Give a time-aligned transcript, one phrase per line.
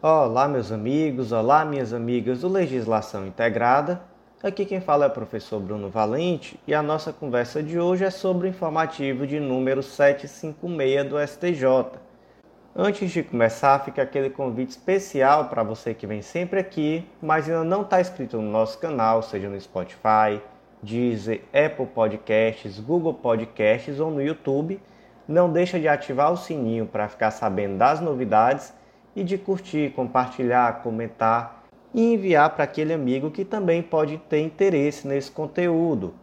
[0.00, 4.00] Olá, meus amigos, olá, minhas amigas do Legislação Integrada.
[4.40, 8.10] Aqui quem fala é o professor Bruno Valente e a nossa conversa de hoje é
[8.10, 11.98] sobre o informativo de número 756 do STJ.
[12.76, 17.64] Antes de começar, fica aquele convite especial para você que vem sempre aqui, mas ainda
[17.64, 20.40] não está inscrito no nosso canal, seja no Spotify,
[20.80, 24.80] Deezer, Apple Podcasts, Google Podcasts ou no YouTube.
[25.26, 28.77] Não deixa de ativar o sininho para ficar sabendo das novidades
[29.18, 35.08] e de curtir, compartilhar, comentar e enviar para aquele amigo que também pode ter interesse
[35.08, 36.14] nesse conteúdo.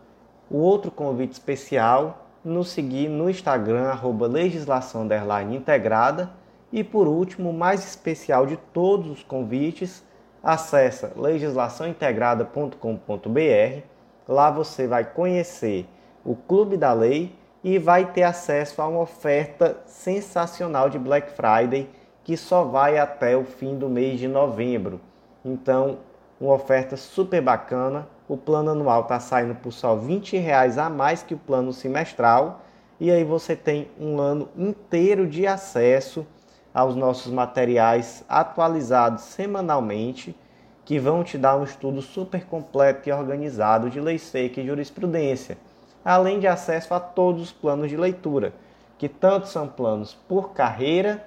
[0.50, 5.06] O outro convite especial, nos seguir no Instagram, arroba legislação
[5.52, 6.32] integrada.
[6.72, 10.06] E por último, mais especial de todos os convites,
[10.42, 13.84] acessa legislaçãointegrada.com.br.
[14.28, 15.86] Lá você vai conhecer
[16.24, 21.90] o Clube da Lei e vai ter acesso a uma oferta sensacional de Black Friday
[22.26, 25.00] que só vai até o fim do mês de novembro.
[25.46, 26.00] Então,
[26.42, 28.08] uma oferta super bacana.
[28.28, 32.62] O plano anual está saindo por só 20 reais a mais que o plano semestral.
[33.00, 36.26] E aí você tem um ano inteiro de acesso
[36.74, 40.36] aos nossos materiais atualizados semanalmente,
[40.84, 45.60] que vão te dar um estudo super completo e organizado de lei seca e jurisprudência,
[46.04, 48.52] além de acesso a todos os planos de leitura,
[48.98, 51.24] que tanto são planos por carreira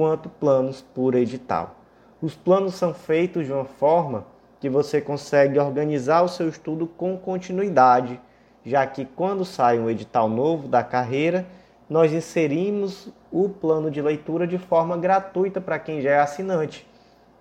[0.00, 1.74] quanto planos por edital.
[2.22, 4.24] Os planos são feitos de uma forma
[4.58, 8.18] que você consegue organizar o seu estudo com continuidade,
[8.64, 11.44] já que quando sai um edital novo da carreira,
[11.86, 16.88] nós inserimos o plano de leitura de forma gratuita para quem já é assinante.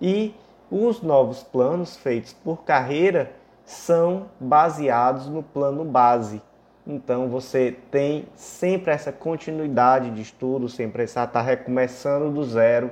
[0.02, 0.36] E
[0.70, 3.32] os novos planos feitos por carreira
[3.64, 6.42] são baseados no plano base,
[6.92, 12.90] então você tem sempre essa continuidade de estudo, sem precisar estar recomeçando do zero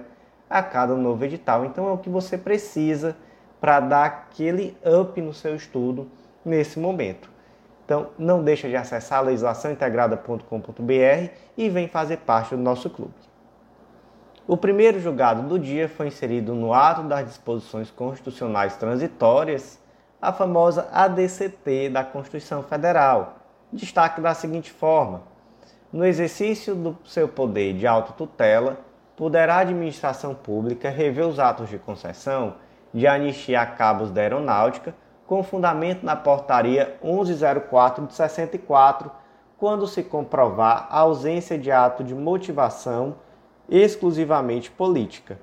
[0.47, 1.65] a cada novo edital.
[1.65, 3.17] Então é o que você precisa
[3.59, 6.07] para dar aquele up no seu estudo
[6.45, 7.27] nesse momento.
[7.85, 13.15] Então não deixa de acessar legislaçãointegrada.com.br e vem fazer parte do nosso clube.
[14.47, 19.79] O primeiro julgado do dia foi inserido no ato das disposições constitucionais transitórias,
[20.21, 23.36] a famosa ADCT da Constituição Federal
[23.71, 25.23] destaque da seguinte forma:
[25.91, 28.77] no exercício do seu poder de autotutela,
[29.15, 32.55] poderá a administração pública rever os atos de concessão
[32.93, 34.93] de anistia a cabos da aeronáutica
[35.25, 39.11] com fundamento na portaria 1104 de 64,
[39.57, 43.15] quando se comprovar a ausência de ato de motivação
[43.67, 45.37] exclusivamente política,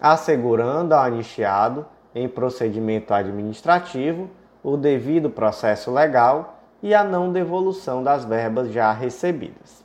[0.00, 4.30] assegurando ao anistiado em procedimento administrativo
[4.62, 9.84] o devido processo legal e a não devolução das verbas já recebidas.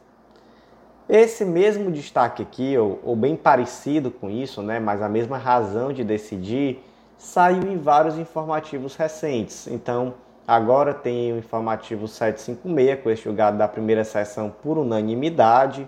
[1.10, 5.92] Esse mesmo destaque aqui, ou, ou, bem parecido com isso, né, mas a mesma razão
[5.92, 6.84] de decidir,
[7.18, 9.68] saiu em vários informativos recentes.
[9.68, 10.14] Então,
[10.48, 15.88] agora tem o informativo 756, com este julgado da primeira sessão por unanimidade,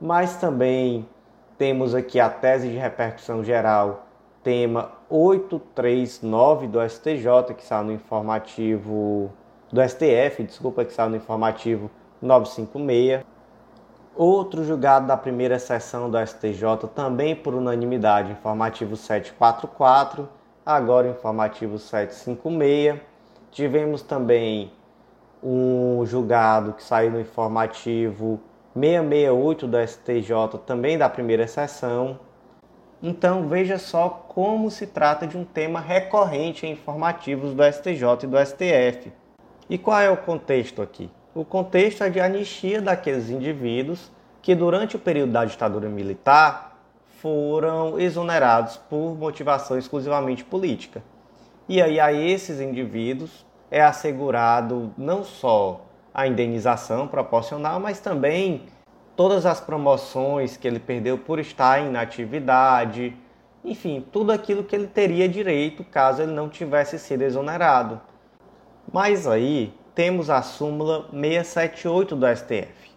[0.00, 1.08] mas também
[1.56, 4.06] temos aqui a tese de repercussão geral,
[4.42, 9.30] tema 839 do STJ, que está no informativo
[9.72, 11.90] do STF, desculpa que saiu no informativo
[12.20, 13.24] 956.
[14.14, 20.28] Outro julgado da primeira sessão do STJ, também por unanimidade, informativo 744,
[20.66, 23.00] agora informativo 756.
[23.50, 24.70] Tivemos também
[25.42, 28.38] um julgado que saiu no informativo
[28.74, 32.20] 668 do STJ, também da primeira sessão.
[33.02, 38.26] Então veja só como se trata de um tema recorrente em informativos do STJ e
[38.26, 39.21] do STF.
[39.72, 41.10] E qual é o contexto aqui?
[41.34, 44.12] O contexto é de anistia daqueles indivíduos
[44.42, 46.76] que, durante o período da ditadura militar,
[47.22, 51.02] foram exonerados por motivação exclusivamente política.
[51.66, 55.80] E aí, a esses indivíduos é assegurado não só
[56.12, 58.64] a indenização proporcional, mas também
[59.16, 63.16] todas as promoções que ele perdeu por estar em inatividade,
[63.64, 68.11] enfim, tudo aquilo que ele teria direito caso ele não tivesse sido exonerado.
[68.90, 72.90] Mas aí temos a súmula 678 do STF,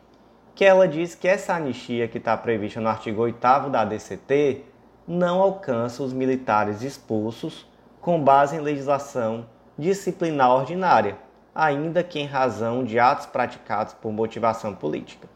[0.54, 4.64] que ela diz que essa anistia que está prevista no artigo 8 da ADCT
[5.08, 7.68] não alcança os militares expulsos
[8.02, 9.46] com base em legislação
[9.78, 11.18] disciplinar ordinária,
[11.54, 15.28] ainda que em razão de atos praticados por motivação política.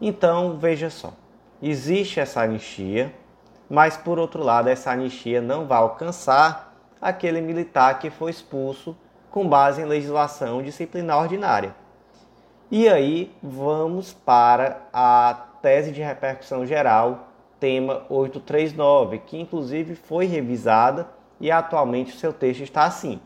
[0.00, 1.12] Então, veja só,
[1.62, 3.14] existe essa anistia,
[3.68, 8.96] mas por outro lado, essa anistia não vai alcançar aquele militar que foi expulso
[9.30, 11.74] com base em legislação disciplinar ordinária.
[12.70, 17.28] E aí vamos para a tese de repercussão geral
[17.58, 21.08] tema 839, que inclusive foi revisada
[21.40, 23.20] e atualmente o seu texto está assim: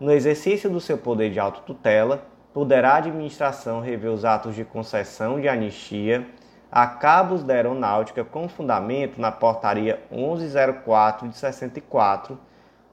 [0.00, 5.40] No exercício do seu poder de autotutela, poderá a administração rever os atos de concessão
[5.40, 6.26] de anistia
[6.70, 12.38] a cabos da aeronáutica com fundamento na portaria 1104 de 64,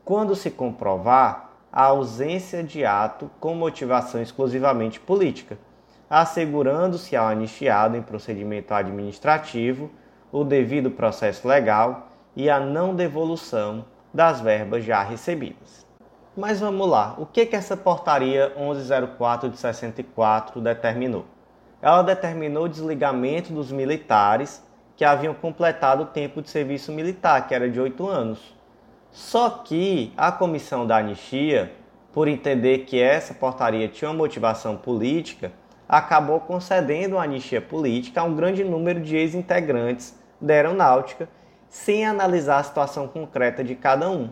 [0.03, 1.44] quando se comprovar
[1.75, 5.59] a ausência de ato com motivação exclusivamente política,
[6.09, 9.91] assegurando-se ao anistiado em procedimento administrativo
[10.31, 15.85] o devido processo legal e a não devolução das verbas já recebidas.
[16.35, 21.25] Mas vamos lá, o que, que essa portaria 1104 de 64 determinou?
[21.85, 24.63] ela determinou o desligamento dos militares
[24.95, 28.54] que haviam completado o tempo de serviço militar, que era de oito anos.
[29.15, 31.71] Só que a comissão da anistia,
[32.11, 35.53] por entender que essa portaria tinha uma motivação política,
[35.87, 41.29] acabou concedendo a anistia política a um grande número de ex-integrantes da aeronáutica,
[41.69, 44.31] sem analisar a situação concreta de cada um.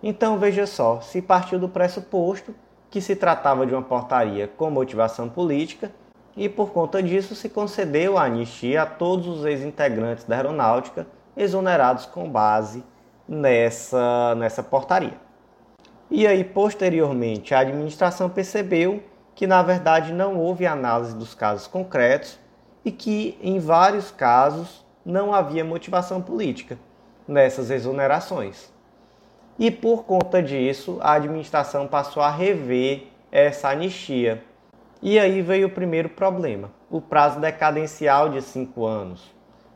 [0.00, 2.54] Então veja só, se partiu do pressuposto
[2.92, 5.90] que se tratava de uma portaria com motivação política,
[6.36, 12.06] e por conta disso se concedeu a anistia a todos os ex-integrantes da aeronáutica exonerados
[12.06, 12.84] com base
[13.28, 15.14] nessa, nessa portaria.
[16.10, 19.02] E aí, posteriormente, a administração percebeu
[19.34, 22.38] que, na verdade, não houve análise dos casos concretos
[22.84, 26.78] e que, em vários casos, não havia motivação política
[27.26, 28.70] nessas exonerações.
[29.58, 34.42] E por conta disso, a administração passou a rever essa anistia
[35.00, 39.34] e aí veio o primeiro problema, o prazo decadencial de cinco anos.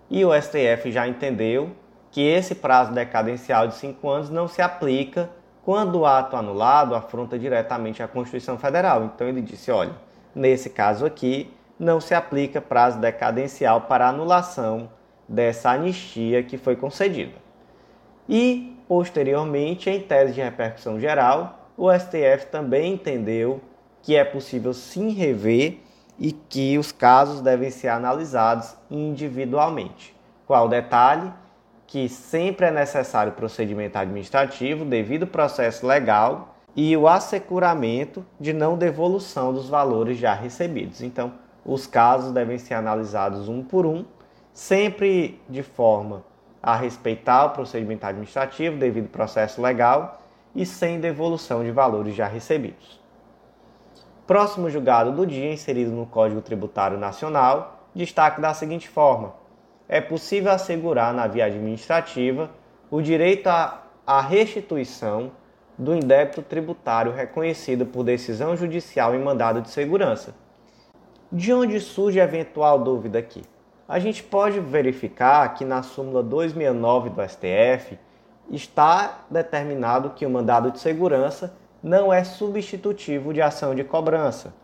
[0.08, 1.72] E o STF já entendeu
[2.16, 5.28] que esse prazo decadencial de cinco anos não se aplica
[5.62, 9.04] quando o ato anulado afronta diretamente a Constituição Federal.
[9.04, 9.92] Então ele disse: olha,
[10.34, 14.88] nesse caso aqui, não se aplica prazo decadencial para anulação
[15.28, 17.34] dessa anistia que foi concedida.
[18.26, 23.60] E, posteriormente, em tese de repercussão geral, o STF também entendeu
[24.00, 25.80] que é possível sim rever
[26.18, 30.16] e que os casos devem ser analisados individualmente.
[30.46, 31.30] Qual o detalhe?
[31.86, 39.52] Que sempre é necessário procedimento administrativo, devido processo legal e o asseguramento de não devolução
[39.52, 41.00] dos valores já recebidos.
[41.00, 41.32] Então,
[41.64, 44.04] os casos devem ser analisados um por um,
[44.52, 46.22] sempre de forma
[46.62, 50.20] a respeitar o procedimento administrativo, devido processo legal
[50.54, 53.00] e sem devolução de valores já recebidos.
[54.26, 59.34] Próximo julgado do dia, inserido no Código Tributário Nacional, destaque da seguinte forma:
[59.88, 62.50] é possível assegurar na via administrativa
[62.90, 65.32] o direito à restituição
[65.78, 70.34] do indébito tributário reconhecido por decisão judicial em mandado de segurança.
[71.30, 73.42] De onde surge eventual dúvida aqui?
[73.88, 77.98] A gente pode verificar que na súmula 269 do STF
[78.50, 84.54] está determinado que o mandado de segurança não é substitutivo de ação de cobrança.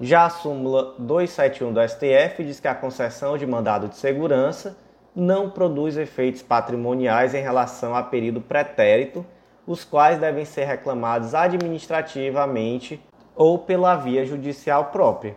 [0.00, 4.76] Já a súmula 271 do STF diz que a concessão de mandado de segurança
[5.14, 9.26] não produz efeitos patrimoniais em relação a período pretérito,
[9.66, 13.02] os quais devem ser reclamados administrativamente
[13.34, 15.36] ou pela via judicial própria.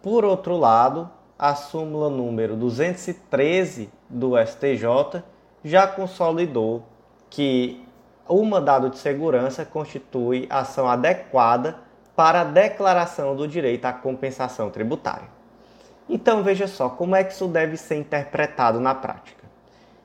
[0.00, 5.24] Por outro lado, a súmula número 213 do STJ
[5.64, 6.84] já consolidou
[7.28, 7.84] que
[8.28, 11.87] o mandado de segurança constitui ação adequada
[12.18, 15.28] para a declaração do direito à compensação tributária.
[16.08, 19.44] Então veja só como é que isso deve ser interpretado na prática.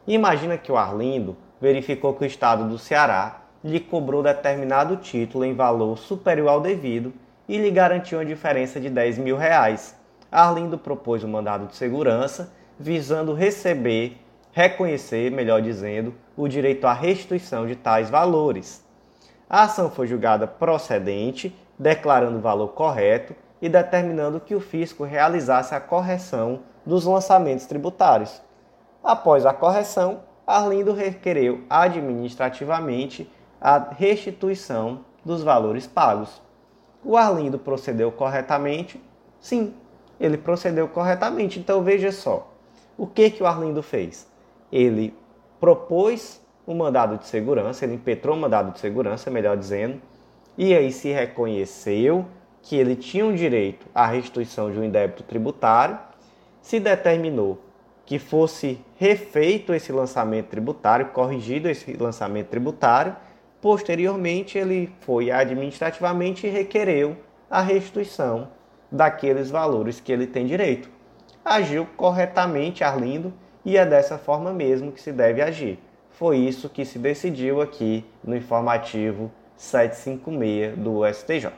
[0.05, 5.55] Imagina que o Arlindo verificou que o Estado do Ceará lhe cobrou determinado título em
[5.55, 7.12] valor superior ao devido
[7.50, 9.98] e lhe garantiu uma diferença de 10 mil reais.
[10.32, 14.20] Arlindo propôs um mandado de segurança visando receber
[14.51, 18.86] reconhecer, melhor dizendo, o direito à restituição de tais valores.
[19.50, 25.75] A ação foi julgada procedente, declarando o valor correto e determinando que o fisco realizasse
[25.75, 28.42] a correção dos lançamentos tributários.
[29.04, 33.30] Após a correção, Arlindo requereu administrativamente
[33.62, 36.42] a restituição dos valores pagos.
[37.04, 39.02] O Arlindo procedeu corretamente?
[39.40, 39.74] Sim,
[40.20, 41.60] ele procedeu corretamente.
[41.60, 42.52] Então veja só,
[42.98, 44.28] o que que o Arlindo fez?
[44.74, 45.16] ele
[45.60, 50.02] propôs um mandado de segurança, ele impetrou um mandado de segurança, melhor dizendo,
[50.57, 52.25] e aí se reconheceu
[52.62, 56.00] que ele tinha um direito à restituição de um débito tributário,
[56.62, 57.60] se determinou
[58.05, 63.15] que fosse refeito esse lançamento tributário, corrigido esse lançamento tributário,
[63.62, 67.17] posteriormente ele foi administrativamente e requereu
[67.50, 68.50] a restituição
[68.91, 70.89] daqueles valores que ele tem direito.
[71.43, 73.33] Agiu corretamente Arlindo
[73.65, 75.79] e é dessa forma mesmo que se deve agir.
[76.12, 81.51] Foi isso que se decidiu aqui no informativo 756 do STJ.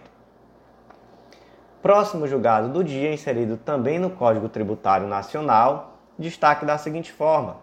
[1.81, 7.57] Próximo julgado do dia, inserido também no Código Tributário Nacional, destaque da seguinte forma: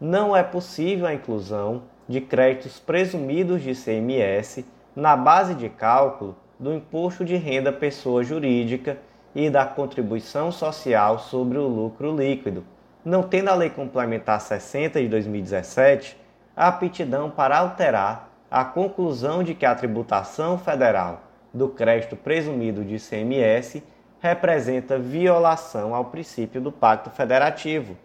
[0.00, 6.72] não é possível a inclusão de créditos presumidos de CMS na base de cálculo do
[6.72, 8.98] imposto de renda pessoa jurídica
[9.34, 12.64] e da contribuição social sobre o lucro líquido,
[13.04, 16.16] não tendo a Lei Complementar 60 de 2017
[16.56, 21.22] a aptidão para alterar a conclusão de que a tributação federal
[21.52, 23.82] do crédito presumido de CMS
[24.20, 27.96] representa violação ao princípio do Pacto Federativo.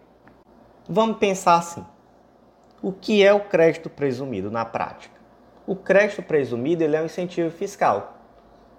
[0.88, 1.86] Vamos pensar assim:
[2.81, 5.19] o que é o crédito presumido na prática?
[5.67, 8.17] O crédito presumido ele é um incentivo fiscal.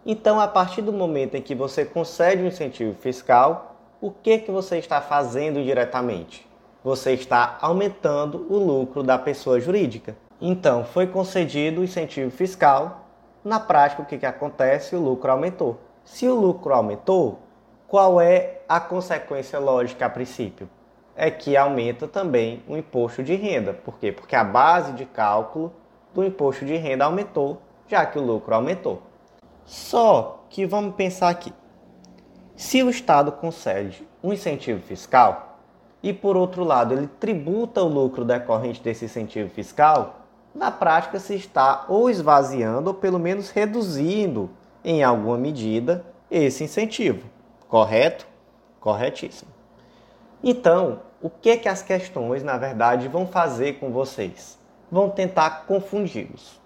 [0.04, 4.50] Então, a partir do momento em que você concede um incentivo fiscal, o que, que
[4.50, 6.44] você está fazendo diretamente?
[6.82, 10.16] Você está aumentando o lucro da pessoa jurídica.
[10.44, 13.06] Então, foi concedido o incentivo fiscal.
[13.44, 14.96] Na prática, o que, que acontece?
[14.96, 15.78] O lucro aumentou.
[16.04, 17.38] Se o lucro aumentou,
[17.86, 20.68] qual é a consequência lógica a princípio?
[21.14, 23.72] É que aumenta também o imposto de renda.
[23.72, 24.10] Por quê?
[24.10, 25.72] Porque a base de cálculo
[26.12, 29.00] do imposto de renda aumentou, já que o lucro aumentou.
[29.64, 31.52] Só que vamos pensar aqui.
[32.56, 35.60] Se o Estado concede um incentivo fiscal
[36.02, 40.21] e, por outro lado, ele tributa o lucro decorrente desse incentivo fiscal,
[40.54, 44.50] na prática se está ou esvaziando ou pelo menos reduzindo
[44.84, 47.26] em alguma medida esse incentivo.
[47.68, 48.26] Correto?
[48.80, 49.50] Corretíssimo.
[50.42, 54.58] Então, o que que as questões, na verdade, vão fazer com vocês?
[54.90, 56.60] Vão tentar confundi-los.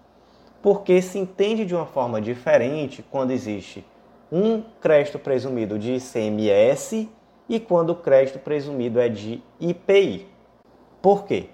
[0.63, 3.85] Porque se entende de uma forma diferente quando existe
[4.33, 7.09] um crédito presumido de ICMS
[7.49, 10.27] e quando o crédito presumido é de IPI.
[11.01, 11.51] Por quê?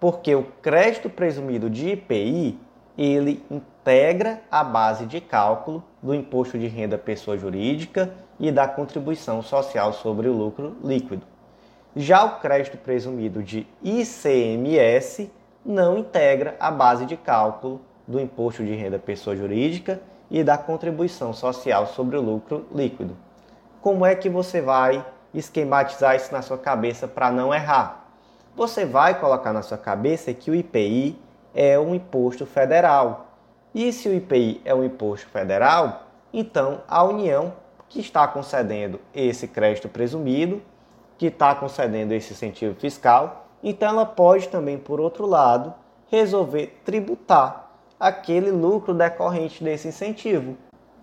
[0.00, 2.58] Porque o crédito presumido de IPI,
[2.96, 9.42] ele integra a base de cálculo do imposto de renda pessoa jurídica e da contribuição
[9.42, 11.22] social sobre o lucro líquido.
[11.94, 15.30] Já o crédito presumido de ICMS
[15.64, 21.32] não integra a base de cálculo do imposto de renda pessoa jurídica e da contribuição
[21.32, 23.16] social sobre o lucro líquido.
[23.82, 25.04] Como é que você vai
[25.34, 27.99] esquematizar isso na sua cabeça para não errar?
[28.60, 31.18] Você vai colocar na sua cabeça que o IPI
[31.54, 33.28] é um imposto federal.
[33.74, 37.54] E se o IPI é um imposto federal, então a União,
[37.88, 40.60] que está concedendo esse crédito presumido,
[41.16, 45.72] que está concedendo esse incentivo fiscal, então ela pode também, por outro lado,
[46.10, 50.54] resolver tributar aquele lucro decorrente desse incentivo.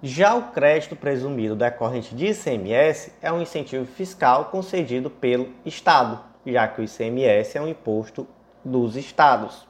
[0.03, 6.19] Já o crédito presumido decorrente de ICMS é um incentivo fiscal concedido pelo Estado,
[6.51, 8.27] já que o ICMS é um imposto
[8.63, 9.67] dos estados.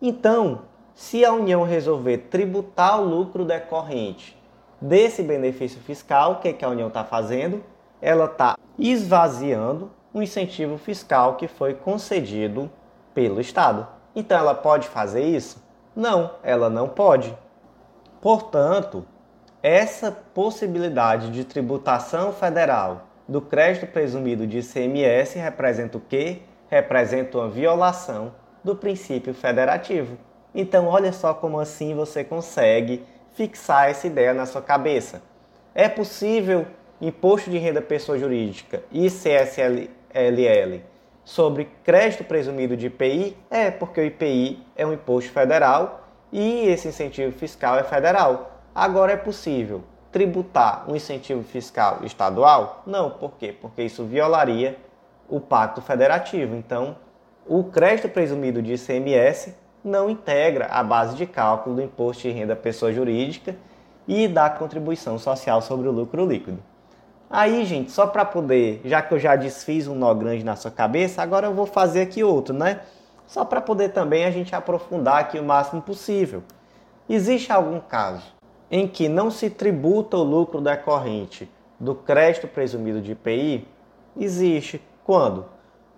[0.00, 0.62] Então,
[0.94, 4.36] se a União resolver tributar o lucro decorrente
[4.80, 7.64] desse benefício fiscal, o que, que a União está fazendo?
[8.00, 12.70] Ela está esvaziando o incentivo fiscal que foi concedido
[13.14, 13.86] pelo Estado.
[14.14, 15.62] Então, ela pode fazer isso?
[15.96, 17.36] Não, ela não pode.
[18.20, 19.04] Portanto,
[19.62, 26.42] essa possibilidade de tributação federal do crédito presumido de ICMS representa o quê?
[26.68, 30.16] Representa uma violação do princípio federativo.
[30.54, 33.02] Então, olha só como assim você consegue
[33.34, 35.22] fixar essa ideia na sua cabeça.
[35.74, 36.66] É possível
[37.00, 40.82] imposto de renda pessoa jurídica e CSLL
[41.24, 46.88] sobre crédito presumido de IPI é porque o IPI é um imposto federal e esse
[46.88, 48.60] incentivo fiscal é federal.
[48.74, 49.82] Agora é possível
[50.14, 52.84] tributar um incentivo fiscal estadual?
[52.86, 53.52] Não, por quê?
[53.52, 54.78] Porque isso violaria
[55.28, 56.54] o pacto federativo.
[56.54, 56.96] Então,
[57.44, 62.54] o crédito presumido de ICMS não integra a base de cálculo do imposto de renda
[62.54, 63.56] pessoa jurídica
[64.06, 66.62] e da contribuição social sobre o lucro líquido.
[67.28, 70.70] Aí, gente, só para poder, já que eu já desfiz um nó grande na sua
[70.70, 72.82] cabeça, agora eu vou fazer aqui outro, né?
[73.26, 76.44] Só para poder também a gente aprofundar aqui o máximo possível.
[77.08, 78.32] Existe algum caso
[78.70, 83.66] em que não se tributa o lucro decorrente do crédito presumido de IPI?
[84.18, 84.80] Existe.
[85.04, 85.46] Quando?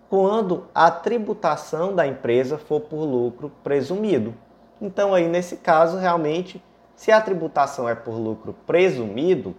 [0.08, 4.34] Quando a tributação da empresa for por lucro presumido.
[4.80, 6.62] Então aí nesse caso realmente,
[6.94, 9.54] se a tributação é por lucro presumido,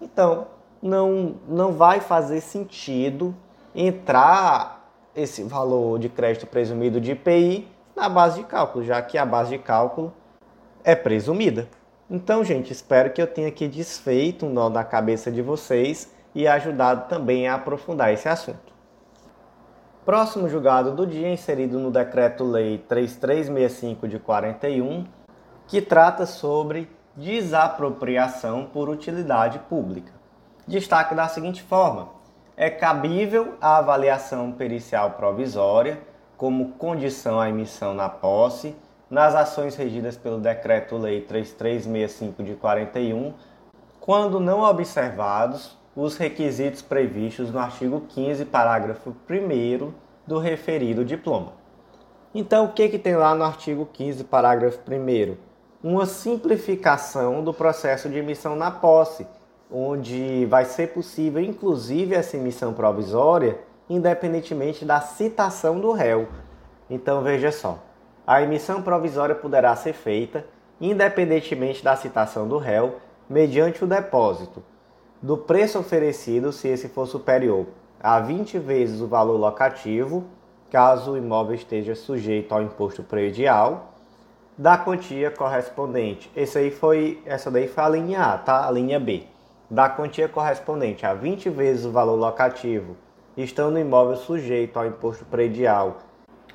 [0.00, 0.46] então
[0.82, 3.34] não, não vai fazer sentido
[3.74, 9.26] entrar esse valor de crédito presumido de IPI na base de cálculo, já que a
[9.26, 10.12] base de cálculo
[10.84, 11.68] é presumida.
[12.10, 16.48] Então, gente, espero que eu tenha aqui desfeito um nó na cabeça de vocês e
[16.48, 18.72] ajudado também a aprofundar esse assunto.
[20.06, 25.04] Próximo julgado do dia, inserido no Decreto-Lei 3365 de 41,
[25.66, 30.10] que trata sobre desapropriação por utilidade pública.
[30.66, 32.08] Destaque da seguinte forma:
[32.56, 36.00] é cabível a avaliação pericial provisória
[36.38, 38.74] como condição à emissão na posse
[39.10, 43.32] nas ações regidas pelo Decreto-Lei 3365 de 41,
[44.00, 49.92] quando não observados os requisitos previstos no artigo 15, parágrafo 1
[50.26, 51.52] do referido diploma.
[52.34, 55.36] Então, o que, que tem lá no artigo 15, parágrafo 1?
[55.82, 59.26] Uma simplificação do processo de emissão na posse,
[59.70, 66.28] onde vai ser possível, inclusive, essa emissão provisória, independentemente da citação do réu.
[66.90, 67.78] Então, veja só:
[68.28, 70.44] a emissão provisória poderá ser feita,
[70.78, 74.62] independentemente da citação do réu, mediante o depósito
[75.22, 77.68] do preço oferecido, se esse for superior
[77.98, 80.24] a 20 vezes o valor locativo,
[80.70, 83.94] caso o imóvel esteja sujeito ao imposto predial,
[84.58, 86.30] da quantia correspondente.
[86.36, 88.68] Esse aí foi, essa daí foi a linha A, tá?
[88.68, 89.22] A linha B.
[89.70, 92.94] Da quantia correspondente a 20 vezes o valor locativo,
[93.38, 95.96] estando o imóvel sujeito ao imposto predial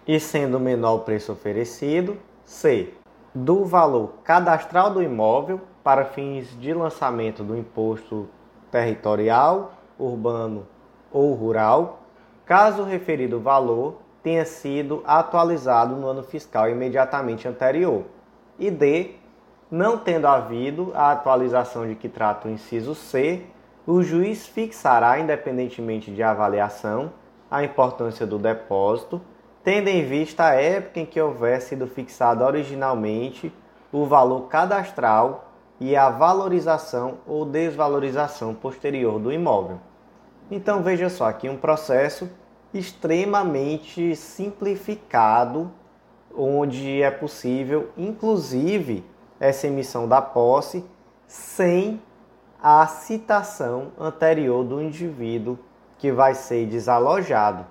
[0.08, 2.18] e sendo menor o preço oferecido.
[2.46, 2.94] C.
[3.34, 8.28] Do valor cadastral do imóvel para fins de lançamento do imposto
[8.70, 10.68] territorial, urbano
[11.12, 12.02] ou rural,
[12.46, 18.04] caso o referido valor tenha sido atualizado no ano fiscal imediatamente anterior.
[18.58, 19.16] E D.
[19.70, 23.44] Não tendo havido a atualização de que trata o inciso C,
[23.88, 27.12] o juiz fixará, independentemente de avaliação,
[27.50, 29.20] a importância do depósito,
[29.64, 33.54] tendo em vista a época em que houver sido fixado originalmente
[33.92, 39.80] o valor cadastral e a valorização ou desvalorização posterior do imóvel.
[40.52, 42.30] Então veja só aqui um processo
[42.74, 45.72] extremamente simplificado,
[46.36, 49.06] onde é possível, inclusive,
[49.40, 50.84] essa emissão da posse
[51.28, 52.02] sem
[52.62, 55.60] a citação anterior do indivíduo
[55.98, 57.66] que vai ser desalojado.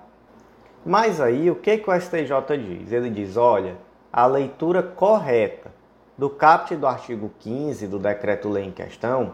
[0.85, 2.91] Mas aí o que, que o STJ diz?
[2.91, 3.77] Ele diz: olha,
[4.11, 5.71] a leitura correta
[6.17, 9.33] do caput do artigo 15 do decreto-lei em questão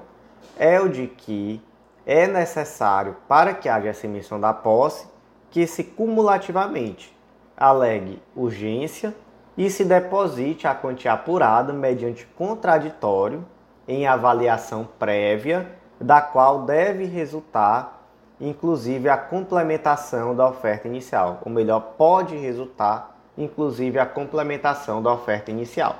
[0.57, 1.61] é o de que
[2.05, 5.07] é necessário, para que haja essa emissão da posse,
[5.51, 7.15] que se cumulativamente
[7.57, 9.13] alegue urgência
[9.57, 13.45] e se deposite a quantia apurada mediante contraditório
[13.87, 17.98] em avaliação prévia, da qual deve resultar,
[18.39, 25.51] inclusive, a complementação da oferta inicial, ou melhor, pode resultar, inclusive, a complementação da oferta
[25.51, 25.95] inicial.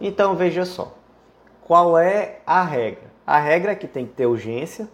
[0.00, 0.92] Então veja só,
[1.62, 3.10] qual é a regra?
[3.26, 4.88] A regra é que tem que ter urgência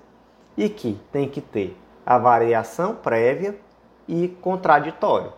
[0.57, 3.57] e que tem que ter a variação prévia
[4.09, 5.33] e contraditório.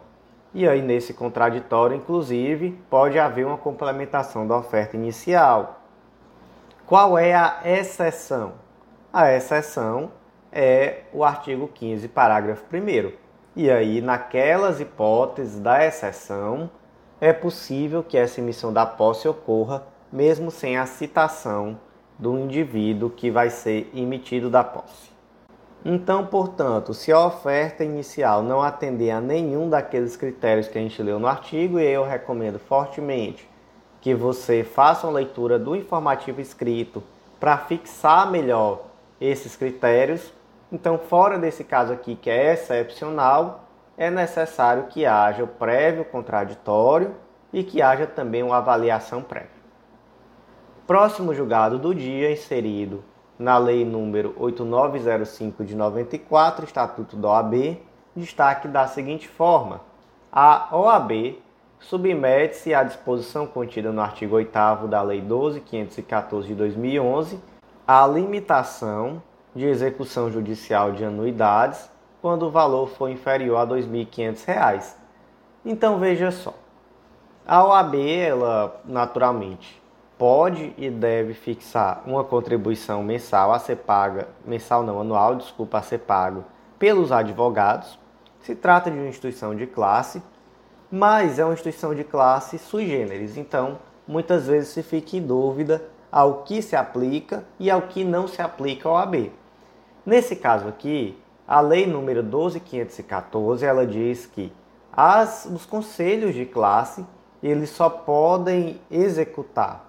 [0.53, 5.81] E aí nesse contraditório, inclusive, pode haver uma complementação da oferta inicial.
[6.87, 8.53] Qual é a exceção?
[9.13, 10.13] A exceção
[10.55, 13.13] é o artigo 15, parágrafo 1
[13.57, 16.71] E aí, naquelas hipóteses da exceção,
[17.21, 21.77] é possível que essa emissão da posse ocorra mesmo sem a citação
[22.17, 25.13] do indivíduo que vai ser emitido da posse.
[25.85, 31.03] Então, portanto, se a oferta inicial não atender a nenhum daqueles critérios que a gente
[31.03, 33.47] leu no artigo, e eu recomendo fortemente
[34.01, 37.03] que você faça uma leitura do informativo escrito
[37.41, 38.85] para fixar melhor
[39.21, 40.33] esses critérios.
[40.75, 47.15] Então, fora desse caso aqui que é excepcional, é necessário que haja o prévio contraditório
[47.53, 49.51] e que haja também uma avaliação prévia.
[50.85, 53.05] Próximo julgado do dia, inserido
[53.39, 57.81] na Lei número 8905 de 94, Estatuto da OAB,
[58.17, 59.81] destaque da seguinte forma:
[60.33, 61.39] a OAB
[61.79, 67.39] submete-se à disposição contida no artigo 8 da Lei 12514 de 2011
[67.87, 69.23] a limitação
[69.55, 71.89] de execução judicial de anuidades
[72.21, 74.95] quando o valor for inferior a R$ 2.500.
[75.65, 76.55] Então veja só,
[77.47, 79.83] a OAB, ela naturalmente
[80.17, 85.83] pode e deve fixar uma contribuição mensal a ser paga, mensal não, anual, desculpa, a
[85.83, 86.45] ser pago
[86.79, 87.99] pelos advogados.
[88.41, 90.23] Se trata de uma instituição de classe,
[90.91, 95.85] mas é uma instituição de classe sui generis, então muitas vezes se fica em dúvida
[96.11, 99.33] ao que se aplica e ao que não se aplica ao OAB.
[100.05, 104.53] Nesse caso aqui, a lei número 12514, ela diz que
[104.93, 107.05] as, os conselhos de classe,
[107.43, 109.85] eles só podem executar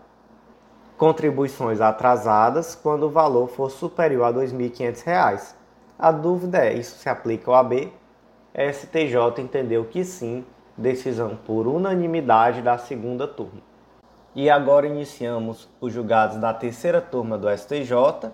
[0.97, 5.53] contribuições atrasadas quando o valor for superior a R$ 2.500.
[5.97, 7.91] A dúvida é, isso se aplica ao AB?
[8.53, 10.45] STJ entendeu que sim,
[10.77, 13.61] decisão por unanimidade da segunda turma.
[14.33, 18.31] E agora iniciamos os julgados da terceira turma do STJ.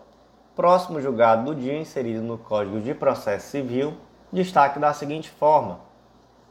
[0.53, 3.93] Próximo julgado do dia inserido no Código de Processo Civil,
[4.33, 5.79] destaque da seguinte forma: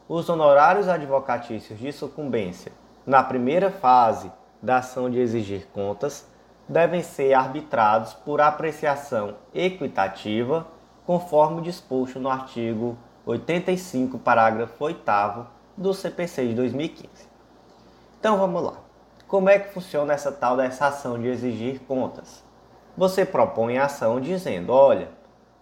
[0.09, 2.71] os honorários advocatícios de sucumbência
[3.05, 6.27] na primeira fase da ação de exigir contas
[6.67, 10.65] devem ser arbitrados por apreciação equitativa,
[11.05, 15.45] conforme disposto no artigo 85, parágrafo 8
[15.77, 17.29] do CPC de 2015.
[18.19, 18.73] Então vamos lá.
[19.27, 22.43] Como é que funciona essa tal dessa ação de exigir contas?
[23.01, 25.09] Você propõe a ação dizendo: olha,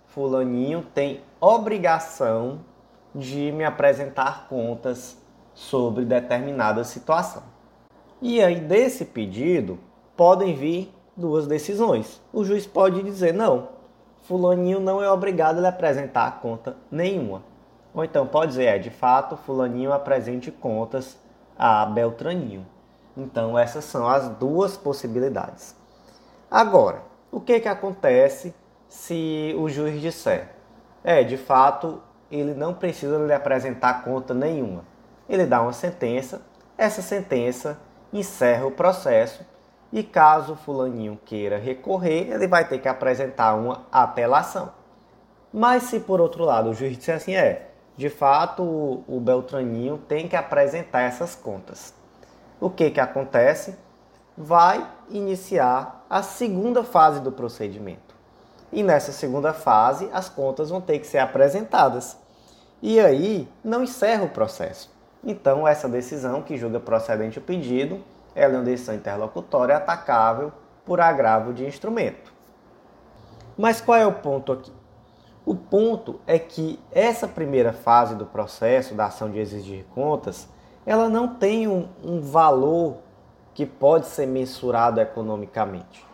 [0.07, 2.59] Fulaninho tem obrigação
[3.15, 5.17] de me apresentar contas
[5.53, 7.43] sobre determinada situação.
[8.21, 9.79] E aí, desse pedido,
[10.17, 12.21] podem vir duas decisões.
[12.33, 13.69] O juiz pode dizer: não,
[14.23, 17.41] Fulaninho não é obrigado a apresentar conta nenhuma.
[17.93, 21.17] Ou então pode dizer: é, de fato, Fulaninho apresente contas
[21.57, 22.67] a Beltraninho.
[23.15, 25.73] Então, essas são as duas possibilidades.
[26.51, 28.53] Agora, o que, que acontece
[28.87, 30.49] se o juiz disser:
[31.03, 34.83] é, de fato, ele não precisa lhe apresentar conta nenhuma?
[35.27, 36.41] Ele dá uma sentença,
[36.77, 37.79] essa sentença
[38.11, 39.45] encerra o processo
[39.91, 44.71] e caso fulaninho queira recorrer, ele vai ter que apresentar uma apelação.
[45.51, 48.63] Mas se por outro lado o juiz disser assim, é, de fato
[49.07, 51.93] o Beltraninho tem que apresentar essas contas
[52.59, 53.75] o que, que acontece?
[54.37, 58.15] Vai iniciar a segunda fase do procedimento.
[58.71, 62.17] E nessa segunda fase, as contas vão ter que ser apresentadas.
[62.81, 64.91] E aí, não encerra o processo.
[65.23, 68.01] Então, essa decisão que julga procedente o pedido,
[68.33, 70.51] ela é uma decisão interlocutória atacável
[70.85, 72.33] por agravo de instrumento.
[73.57, 74.71] Mas qual é o ponto aqui?
[75.45, 80.47] O ponto é que essa primeira fase do processo da ação de exigir contas
[80.85, 82.97] ela não tem um, um valor
[83.59, 86.07] que pode ser mensurado economicamente.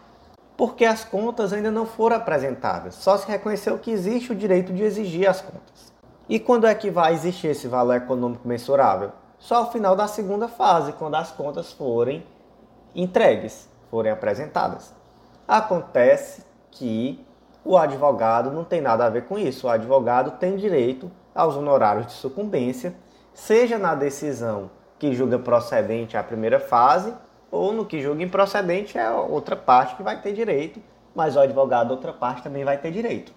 [0.58, 4.82] Porque as contas ainda não foram apresentadas, só se reconheceu que existe o direito de
[4.82, 5.94] exigir as contas.
[6.28, 9.12] E quando é que vai existir esse valor econômico mensurável?
[9.38, 12.26] Só ao final da segunda fase, quando as contas forem
[12.96, 14.92] entregues, forem apresentadas.
[15.48, 17.24] Acontece que
[17.64, 19.68] o advogado não tem nada a ver com isso.
[19.68, 22.96] O advogado tem direito aos honorários de sucumbência
[23.36, 27.14] seja na decisão que julga procedente a primeira fase,
[27.52, 30.82] ou no que julga improcedente é outra parte que vai ter direito,
[31.14, 33.34] mas o advogado outra parte também vai ter direito.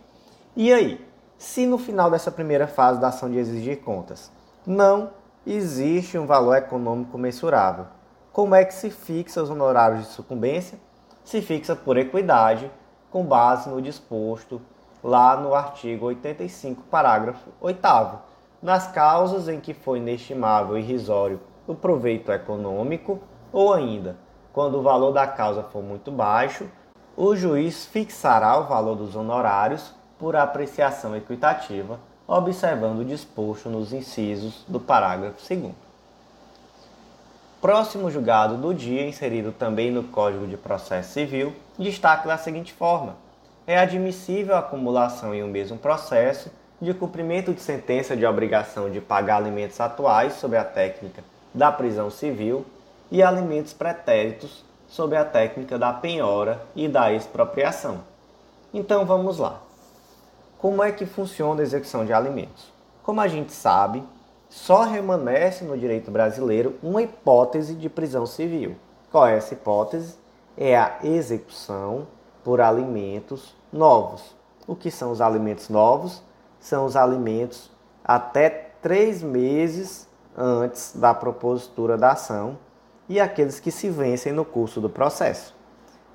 [0.57, 1.05] E aí,
[1.37, 4.33] se no final dessa primeira fase da ação de exigir contas
[4.67, 5.11] não
[5.47, 7.87] existe um valor econômico mensurável,
[8.33, 10.79] como é que se fixa os honorários de sucumbência?
[11.25, 12.71] Se fixa por equidade,
[13.11, 14.61] com base no disposto
[15.03, 17.81] lá no artigo 85, parágrafo 8
[18.61, 23.21] nas causas em que foi inestimável e irrisório o proveito econômico,
[23.53, 24.17] ou ainda,
[24.53, 26.67] quando o valor da causa for muito baixo,
[27.17, 34.65] o juiz fixará o valor dos honorários por apreciação equitativa, observando o disposto nos incisos
[34.69, 35.73] do parágrafo 2.
[37.61, 43.17] Próximo julgado do dia, inserido também no Código de Processo Civil, destaca da seguinte forma:
[43.67, 49.01] é admissível a acumulação em um mesmo processo de cumprimento de sentença de obrigação de
[49.01, 52.65] pagar alimentos atuais sob a técnica da prisão civil
[53.11, 58.01] e alimentos pretéritos sob a técnica da penhora e da expropriação.
[58.73, 59.61] Então vamos lá.
[60.59, 62.73] Como é que funciona a execução de alimentos?
[63.03, 64.03] Como a gente sabe,
[64.49, 68.77] só remanesce no direito brasileiro uma hipótese de prisão civil.
[69.11, 70.17] Qual é essa hipótese?
[70.57, 72.07] É a execução
[72.43, 74.35] por alimentos novos.
[74.67, 76.23] O que são os alimentos novos?
[76.61, 77.71] são os alimentos
[78.05, 78.49] até
[78.83, 82.59] três meses antes da propositura da ação
[83.09, 85.57] e aqueles que se vencem no curso do processo.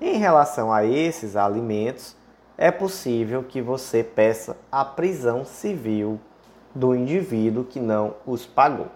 [0.00, 2.16] Em relação a esses alimentos,
[2.56, 6.20] é possível que você peça a prisão civil
[6.74, 8.88] do indivíduo que não os pagou.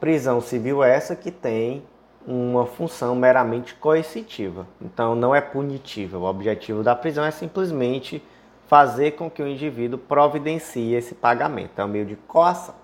[0.00, 1.82] Prisão civil essa que tem
[2.26, 6.18] uma função meramente coercitiva, então não é punitiva.
[6.18, 8.22] O objetivo da prisão é simplesmente
[8.66, 11.80] fazer com que o indivíduo providencie esse pagamento.
[11.80, 12.74] É um meio de coação.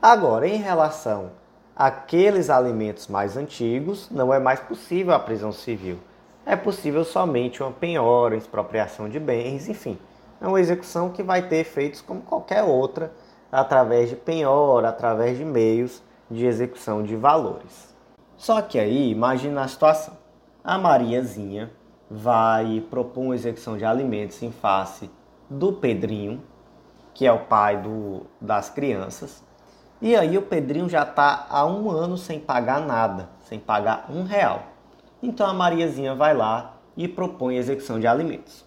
[0.00, 1.32] Agora, em relação
[1.80, 5.98] àqueles alimentos mais antigos, não é mais possível a prisão civil.
[6.44, 9.98] É possível somente uma penhora, expropriação de bens, enfim.
[10.40, 13.12] É uma execução que vai ter efeitos como qualquer outra,
[13.50, 17.94] através de penhora, através de meios de execução de valores.
[18.36, 20.16] Só que aí, imagina a situação.
[20.62, 21.70] A Mariazinha
[22.10, 25.10] vai propor uma execução de alimentos em face
[25.48, 26.42] do Pedrinho
[27.20, 29.44] que é o pai do, das crianças.
[30.02, 34.22] E aí o Pedrinho já está há um ano sem pagar nada, sem pagar um
[34.22, 34.62] real.
[35.22, 38.64] Então a Mariazinha vai lá e propõe execução de alimentos.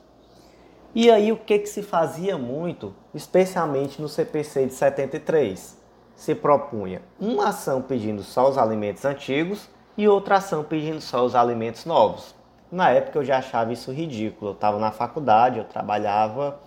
[0.93, 5.82] E aí o que, que se fazia muito, especialmente no CPC de 73?
[6.15, 9.67] Se propunha uma ação pedindo só os alimentos antigos
[9.98, 12.36] e outra ação pedindo só os alimentos novos.
[12.72, 14.52] Na época eu já achava isso ridículo.
[14.52, 16.60] Eu estava na faculdade, eu trabalhava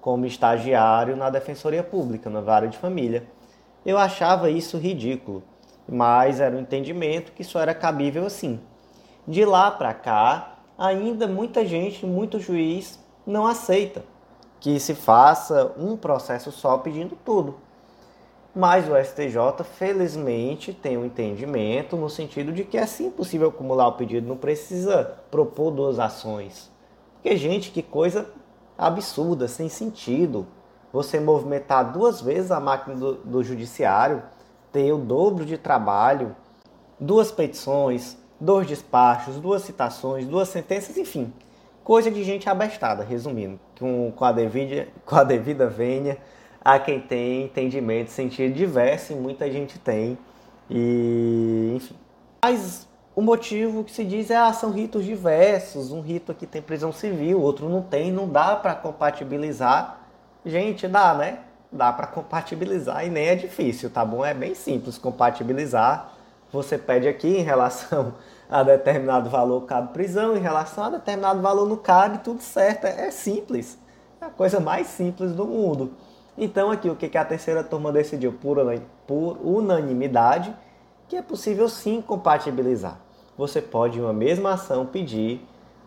[0.00, 3.26] como estagiário na Defensoria Pública, na vara de família.
[3.84, 5.42] Eu achava isso ridículo,
[5.88, 8.60] mas era um entendimento que isso era cabível assim.
[9.26, 14.04] De lá para cá, ainda muita gente, muito juiz não aceita
[14.64, 17.56] que se faça um processo só pedindo tudo.
[18.54, 23.88] Mas o STJ, felizmente, tem um entendimento no sentido de que é sim possível acumular
[23.88, 26.70] o pedido, não precisa propor duas ações.
[27.14, 28.30] Porque, gente, que coisa
[28.78, 30.46] absurda, sem sentido.
[30.94, 34.22] Você movimentar duas vezes a máquina do, do judiciário,
[34.70, 36.36] ter o dobro de trabalho,
[37.00, 41.32] duas petições, dois despachos, duas citações, duas sentenças, enfim.
[41.82, 46.16] Coisa de gente abestada, resumindo, com, com, a, devida, com a devida vênia
[46.64, 50.16] a quem tem entendimento, sentido diverso, e muita gente tem.
[50.70, 51.96] E, enfim.
[52.40, 56.62] Mas o motivo que se diz é, ah, são ritos diversos, um rito aqui tem
[56.62, 60.03] prisão civil, outro não tem, não dá para compatibilizar.
[60.44, 61.38] Gente, dá, né?
[61.72, 64.24] Dá para compatibilizar e nem é difícil, tá bom?
[64.24, 66.12] É bem simples compatibilizar.
[66.52, 68.14] Você pede aqui em relação
[68.48, 72.84] a determinado valor cabe prisão, em relação a determinado valor não cabe, tudo certo.
[72.84, 73.78] É, simples.
[74.20, 75.92] É a coisa mais simples do mundo.
[76.36, 78.58] Então aqui o que a terceira turma decidiu por,
[79.06, 80.54] por unanimidade,
[81.08, 82.98] que é possível sim compatibilizar.
[83.36, 85.40] Você pode em uma mesma ação pedir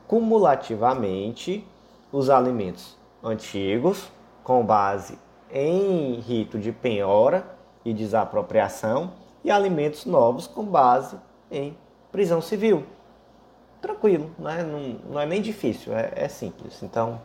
[0.08, 1.66] cumulativamente
[2.12, 4.17] os alimentos antigos
[4.48, 5.20] com base
[5.52, 7.46] em rito de penhora
[7.84, 9.12] e desapropriação
[9.44, 11.18] e alimentos novos com base
[11.52, 11.78] em
[12.14, 12.86] prisão civil.
[13.82, 14.64] Tranquilo, né?
[14.64, 16.82] não, não é nem difícil, é, é simples.
[16.82, 17.20] Então,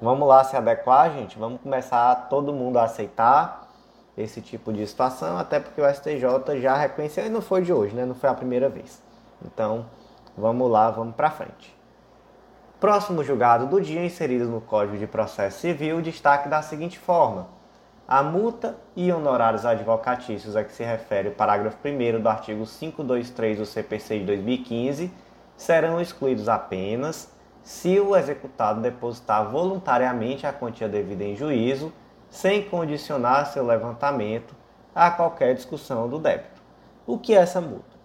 [0.00, 1.36] Vamos lá se adequar, gente.
[1.36, 3.68] Vamos começar todo mundo a aceitar
[4.16, 7.96] esse tipo de situação, até porque o STJ já reconheceu e não foi de hoje,
[7.96, 8.06] né?
[8.06, 9.02] Não foi a primeira vez.
[9.44, 9.86] Então,
[10.36, 11.76] vamos lá, vamos para frente.
[12.80, 17.48] Próximo julgado do dia inserido no Código de Processo Civil, destaque da seguinte forma:
[18.06, 23.58] a multa e honorários advocatícios a que se refere o parágrafo 1 do artigo 523
[23.58, 25.10] do CPC de 2015
[25.56, 27.32] serão excluídos apenas
[27.64, 31.92] se o executado depositar voluntariamente a quantia devida em juízo,
[32.30, 34.54] sem condicionar seu levantamento
[34.94, 36.62] a qualquer discussão do débito.
[37.04, 37.98] O que é essa multa?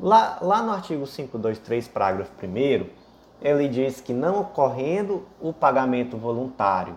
[0.00, 3.01] Lá, lá no artigo 523, parágrafo 1,
[3.42, 6.96] ele diz que não ocorrendo o pagamento voluntário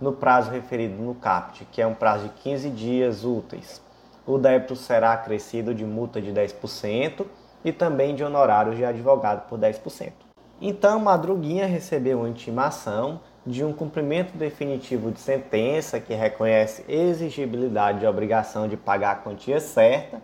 [0.00, 3.82] no prazo referido no CAPT, que é um prazo de 15 dias úteis,
[4.26, 7.24] o débito será acrescido de multa de 10%
[7.64, 10.12] e também de honorários de advogado por 10%.
[10.60, 18.06] Então, Madruguinha recebeu uma intimação de um cumprimento definitivo de sentença que reconhece exigibilidade de
[18.06, 20.20] obrigação de pagar a quantia certa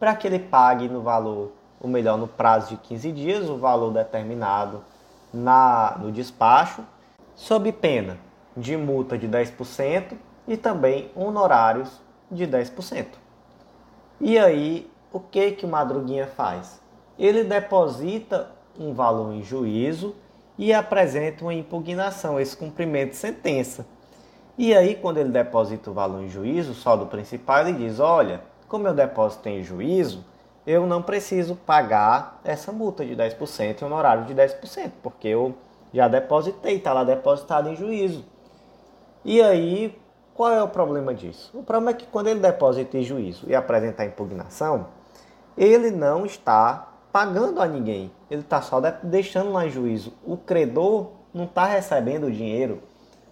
[0.00, 3.92] para que ele pague no valor, ou melhor, no prazo de 15 dias, o valor
[3.92, 4.82] determinado
[5.34, 6.82] na, no despacho,
[7.34, 8.16] sob pena
[8.56, 10.12] de multa de 10%
[10.46, 13.06] e também honorários de 10%.
[14.20, 16.80] E aí, o que que o Madruguinha faz?
[17.18, 20.14] Ele deposita um valor em juízo
[20.56, 23.86] e apresenta uma impugnação, esse cumprimento de sentença.
[24.56, 28.42] E aí, quando ele deposita o valor em juízo, o saldo principal, ele diz: Olha,
[28.68, 30.24] como eu deposito em juízo,
[30.66, 35.54] eu não preciso pagar essa multa de 10% e honorário de 10%, porque eu
[35.92, 38.24] já depositei, está lá depositado em juízo.
[39.24, 39.96] E aí,
[40.34, 41.50] qual é o problema disso?
[41.54, 44.88] O problema é que quando ele deposita em juízo e apresenta a impugnação,
[45.56, 48.10] ele não está pagando a ninguém.
[48.28, 50.12] Ele está só deixando lá em juízo.
[50.24, 52.82] O credor não está recebendo o dinheiro.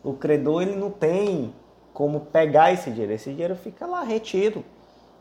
[0.05, 1.53] O credor ele não tem
[1.93, 3.13] como pegar esse dinheiro.
[3.13, 4.65] Esse dinheiro fica lá retido.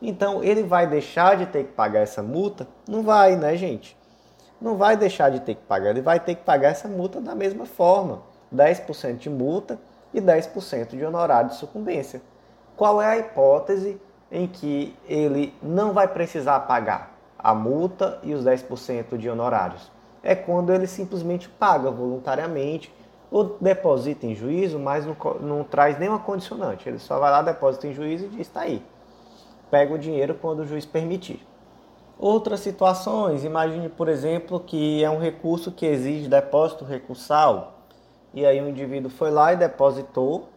[0.02, 2.66] Então ele vai deixar de ter que pagar essa multa?
[2.86, 3.96] Não vai, né, gente?
[4.60, 5.90] Não vai deixar de ter que pagar.
[5.90, 8.22] Ele vai ter que pagar essa multa da mesma forma:
[8.54, 9.78] 10% de multa
[10.12, 12.20] e 10% de honorário de sucumbência.
[12.76, 17.12] Qual é a hipótese em que ele não vai precisar pagar?
[17.42, 19.90] a multa e os 10% de honorários.
[20.22, 22.94] É quando ele simplesmente paga voluntariamente
[23.30, 26.88] ou deposita em juízo, mas não, não traz nenhuma condicionante.
[26.88, 28.84] Ele só vai lá, deposita em juízo e diz: está aí.
[29.72, 31.40] Pega o dinheiro quando o juiz permitir.
[32.18, 37.78] Outras situações, imagine, por exemplo, que é um recurso que exige depósito recursal,
[38.34, 40.50] e aí o indivíduo foi lá e depositou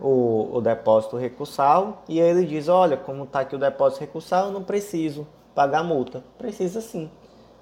[0.00, 4.52] o, o depósito recursal e ele diz: Olha, como está aqui o depósito recursal, eu
[4.52, 6.24] não preciso pagar multa.
[6.38, 7.10] Precisa sim.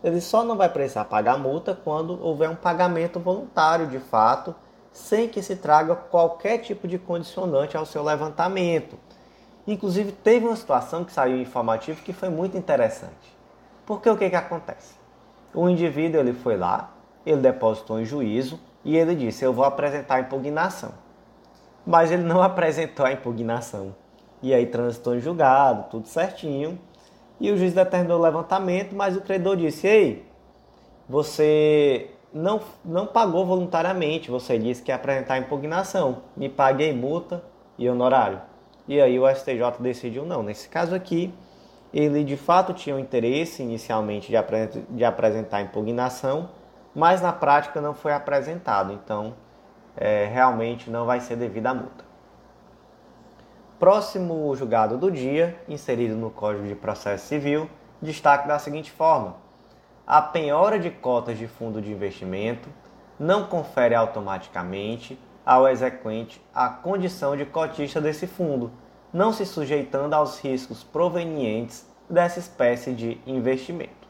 [0.02, 4.54] Ele só não vai precisar pagar multa quando houver um pagamento voluntário de fato,
[4.92, 8.96] sem que se traga qualquer tipo de condicionante ao seu levantamento.
[9.66, 13.34] Inclusive, teve uma situação que saiu informativo que foi muito interessante.
[13.86, 14.94] Porque o que, que acontece?
[15.54, 16.92] O indivíduo ele foi lá,
[17.24, 20.92] ele depositou em juízo e ele disse: Eu vou apresentar a impugnação.
[21.86, 23.94] Mas ele não apresentou a impugnação.
[24.42, 26.78] E aí transitou em julgado, tudo certinho.
[27.40, 30.26] E o juiz determinou o levantamento, mas o credor disse: Ei,
[31.08, 36.22] você não, não pagou voluntariamente, você disse que ia apresentar a impugnação.
[36.36, 37.42] Me paguei multa
[37.78, 38.40] e honorário.
[38.86, 40.42] E aí o STJ decidiu não.
[40.42, 41.32] Nesse caso aqui,
[41.92, 44.36] ele de fato tinha o interesse inicialmente de,
[44.90, 46.50] de apresentar impugnação,
[46.94, 48.92] mas na prática não foi apresentado.
[48.92, 49.34] Então,
[49.96, 52.04] é, realmente não vai ser devida a multa.
[53.78, 57.68] Próximo julgado do dia, inserido no Código de Processo Civil,
[58.00, 59.36] destaque da seguinte forma:
[60.06, 62.68] a penhora de cotas de fundo de investimento
[63.18, 68.72] não confere automaticamente ao exequente a condição de cotista desse fundo,
[69.12, 74.08] não se sujeitando aos riscos provenientes dessa espécie de investimento.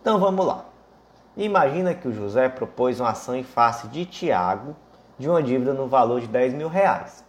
[0.00, 0.64] Então vamos lá.
[1.36, 4.74] Imagina que o José propôs uma ação em face de Tiago
[5.18, 7.24] de uma dívida no valor de 10 mil reais.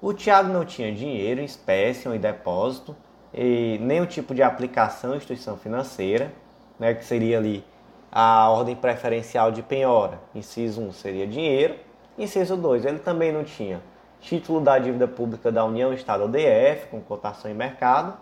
[0.00, 2.94] O Tiago não tinha dinheiro em espécie ou em depósito,
[3.32, 6.32] e nem o tipo de aplicação instituição financeira,
[6.78, 7.64] né, que seria ali
[8.10, 10.18] a ordem preferencial de penhora.
[10.34, 11.76] Inciso 1 seria dinheiro,
[12.18, 13.80] inciso 2 ele também não tinha
[14.20, 18.16] título da dívida pública da União Estado ou DF, com cotação em mercado,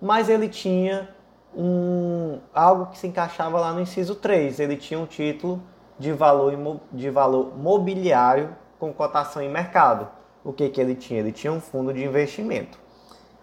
[0.00, 1.08] mas ele tinha
[1.54, 4.60] um, algo que se encaixava lá no inciso 3.
[4.60, 5.62] Ele tinha um título
[5.98, 10.08] de valor, de valor mobiliário com cotação em mercado.
[10.44, 11.20] O que, que ele tinha?
[11.20, 12.78] Ele tinha um fundo de investimento.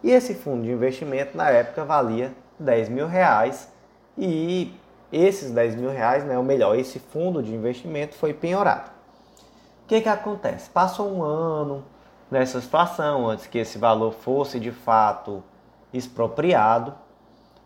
[0.04, 3.72] E esse fundo de investimento na época valia 10 mil reais
[4.18, 4.74] e
[5.12, 8.99] esses 10 mil reais, né, ou melhor, esse fundo de investimento foi penhorado.
[9.90, 10.70] Que, que acontece?
[10.70, 11.84] Passou um ano
[12.30, 15.44] nessa situação, antes que esse valor fosse de fato
[15.92, 16.94] expropriado,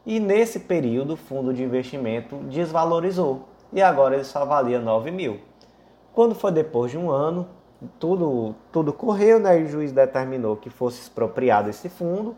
[0.06, 5.42] e nesse período o fundo de investimento desvalorizou e agora ele só valia 9 mil.
[6.14, 7.46] Quando foi depois de um ano,
[8.00, 9.60] tudo, tudo correu, né?
[9.60, 12.38] E o juiz determinou que fosse expropriado esse fundo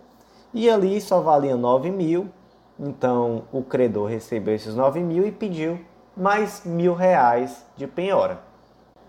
[0.51, 2.31] e ali só valia 9 mil.
[2.79, 5.79] Então o credor recebeu esses 9 mil e pediu
[6.17, 8.54] mais mil reais de penhora.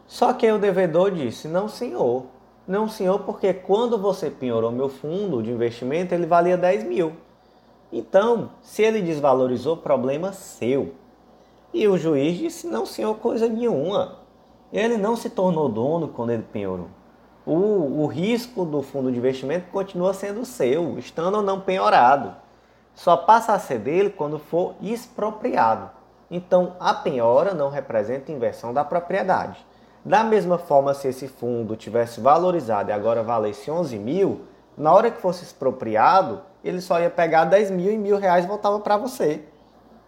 [0.06, 2.24] Só que o devedor disse: Não, senhor.
[2.66, 7.12] Não, senhor, porque quando você penhorou meu fundo de investimento, ele valia 10 mil.
[7.92, 10.92] Então, se ele desvalorizou, problema seu.
[11.72, 14.18] E o juiz disse: não, senhor, coisa nenhuma.
[14.72, 16.88] Ele não se tornou dono quando ele penhorou.
[17.44, 22.34] O, o risco do fundo de investimento continua sendo seu, estando ou não penhorado.
[22.94, 25.90] Só passa a ser dele quando for expropriado.
[26.28, 29.64] Então, a penhora não representa inversão da propriedade.
[30.06, 34.42] Da mesma forma, se esse fundo tivesse valorizado e agora valesse 11 mil,
[34.78, 38.78] na hora que fosse expropriado, ele só ia pegar 10 mil e mil reais voltava
[38.78, 39.42] para você.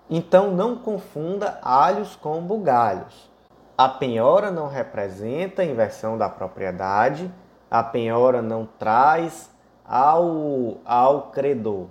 [0.09, 3.29] Então não confunda alhos com bugalhos.
[3.77, 7.29] A penhora não representa a inversão da propriedade,
[7.69, 9.51] a penhora não traz
[9.85, 11.87] ao, ao credor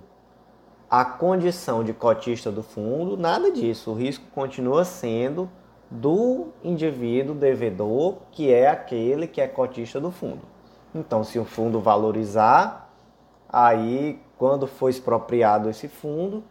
[0.90, 3.90] a condição de cotista do fundo, nada disso.
[3.90, 5.46] O risco continua sendo
[5.90, 10.42] do indivíduo devedor, que é aquele que é cotista do fundo.
[10.94, 12.90] Então, se o fundo valorizar,
[13.48, 16.44] aí quando for expropriado esse fundo,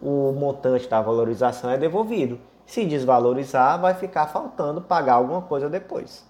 [0.00, 2.38] o montante da valorização é devolvido.
[2.66, 6.24] Se desvalorizar, vai ficar faltando pagar alguma coisa depois.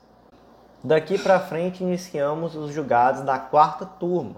[0.82, 4.36] Daqui para frente, iniciamos os julgados da quarta turma.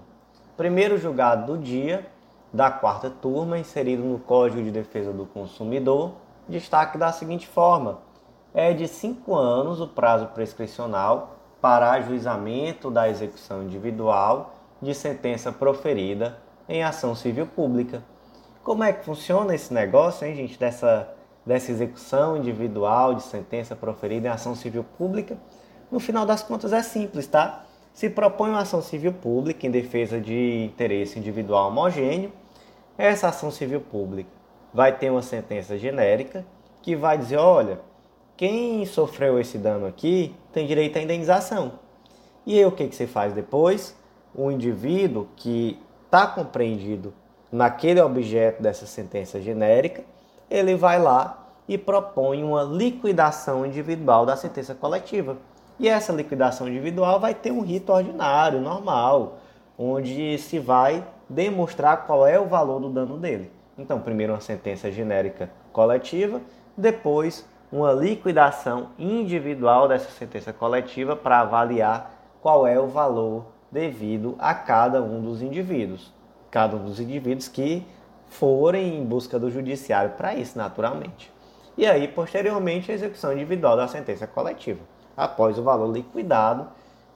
[0.55, 2.05] Primeiro julgado do dia
[2.53, 6.13] da quarta turma, inserido no Código de Defesa do Consumidor,
[6.47, 7.99] destaque da seguinte forma:
[8.57, 16.39] é de cinco anos o prazo prescricional para ajuizamento da execução individual de sentença proferida
[16.67, 18.01] em ação civil pública.
[18.63, 21.07] Como é que funciona esse negócio, hein, gente, dessa,
[21.45, 25.37] dessa execução individual de sentença proferida em ação civil pública?
[25.91, 27.63] No final das contas é simples, tá?
[27.93, 32.33] Se propõe uma ação civil pública em defesa de interesse individual homogêneo,
[32.97, 34.31] essa ação civil pública
[34.73, 36.43] vai ter uma sentença genérica
[36.81, 37.79] que vai dizer, olha,
[38.37, 41.73] quem sofreu esse dano aqui tem direito à indenização.
[42.45, 43.97] E aí o que, que você faz depois?
[44.33, 47.13] O indivíduo que está compreendido
[47.51, 50.03] naquele objeto dessa sentença genérica,
[50.49, 55.37] ele vai lá e propõe uma liquidação individual da sentença coletiva.
[55.79, 59.39] E essa liquidação individual vai ter um rito ordinário, normal,
[59.77, 63.51] onde se vai demonstrar qual é o valor do dano dele.
[63.77, 66.41] Então, primeiro uma sentença genérica coletiva,
[66.75, 74.53] depois uma liquidação individual dessa sentença coletiva para avaliar qual é o valor devido a
[74.53, 76.13] cada um dos indivíduos.
[76.49, 77.85] Cada um dos indivíduos que
[78.29, 81.31] forem em busca do judiciário para isso, naturalmente.
[81.77, 84.79] E aí, posteriormente, a execução individual da sentença coletiva,
[85.15, 86.67] após o valor liquidado.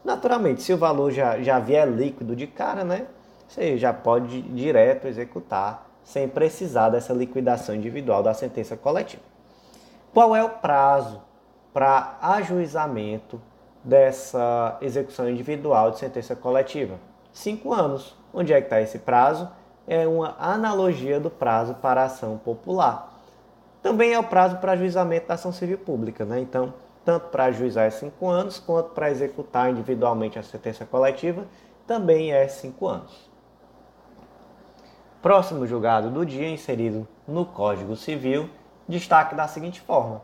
[0.03, 3.07] Naturalmente, se o valor já, já vier líquido de cara, né,
[3.47, 9.30] você já pode direto executar sem precisar dessa liquidação individual da sentença coletiva.
[10.13, 11.21] Qual é o prazo
[11.73, 13.41] para ajuizamento
[13.81, 16.99] dessa execução individual de sentença coletiva?
[17.31, 18.17] Cinco anos.
[18.33, 19.49] Onde é que está esse prazo?
[19.87, 23.21] É uma analogia do prazo para a ação popular.
[23.81, 26.39] Também é o prazo para ajuizamento da ação civil pública, né?
[26.41, 26.73] Então,
[27.05, 31.45] tanto para ajuizar é cinco anos, quanto para executar individualmente a sentença coletiva,
[31.87, 33.29] também é cinco anos.
[35.21, 38.49] Próximo julgado do dia, inserido no Código Civil,
[38.91, 40.21] destaque da seguinte forma: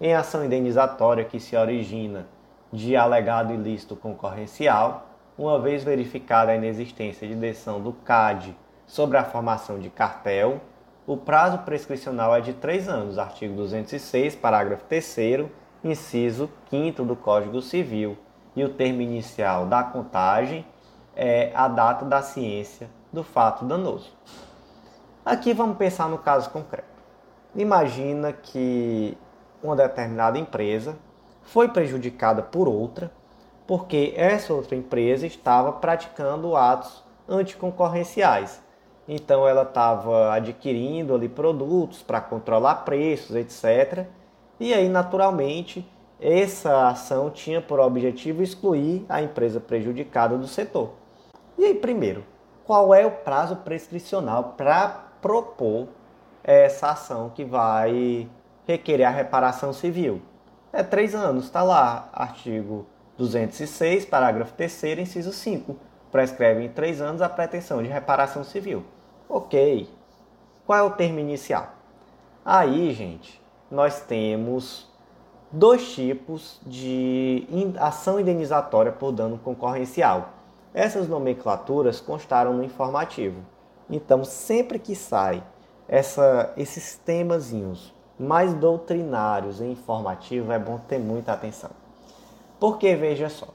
[0.00, 2.26] em ação indenizatória que se origina
[2.72, 5.06] de alegado ilícito concorrencial,
[5.38, 8.56] uma vez verificada a inexistência de decisão do CAD
[8.86, 10.60] sobre a formação de cartel,
[11.06, 15.46] o prazo prescricional é de três anos, artigo 206, parágrafo 3,
[15.84, 18.16] inciso 5 do Código Civil,
[18.56, 20.66] e o termo inicial da contagem
[21.14, 24.12] é a data da ciência do fato danoso.
[25.24, 26.95] Aqui vamos pensar no caso concreto.
[27.56, 29.16] Imagina que
[29.62, 30.96] uma determinada empresa
[31.42, 33.10] foi prejudicada por outra
[33.66, 38.62] porque essa outra empresa estava praticando atos anticoncorrenciais.
[39.08, 44.06] Então ela estava adquirindo ali produtos para controlar preços, etc.
[44.60, 45.88] E aí, naturalmente,
[46.20, 50.90] essa ação tinha por objetivo excluir a empresa prejudicada do setor.
[51.58, 52.24] E aí, primeiro,
[52.64, 54.88] qual é o prazo prescricional para
[55.20, 55.88] propor
[56.46, 58.28] essa ação que vai
[58.64, 60.22] requerer a reparação civil.
[60.72, 62.86] É três anos, está lá, artigo
[63.18, 65.76] 206, parágrafo 3, inciso 5.
[66.12, 68.84] Prescreve em três anos a pretensão de reparação civil.
[69.28, 69.90] Ok.
[70.64, 71.74] Qual é o termo inicial?
[72.44, 74.88] Aí, gente, nós temos
[75.50, 77.44] dois tipos de
[77.80, 80.30] ação indenizatória por dano concorrencial.
[80.72, 83.40] Essas nomenclaturas constaram no informativo.
[83.90, 85.42] Então, sempre que sai
[85.88, 91.70] essa, esses temazinhos mais doutrinários e informativos, é bom ter muita atenção.
[92.58, 93.48] Porque, veja só,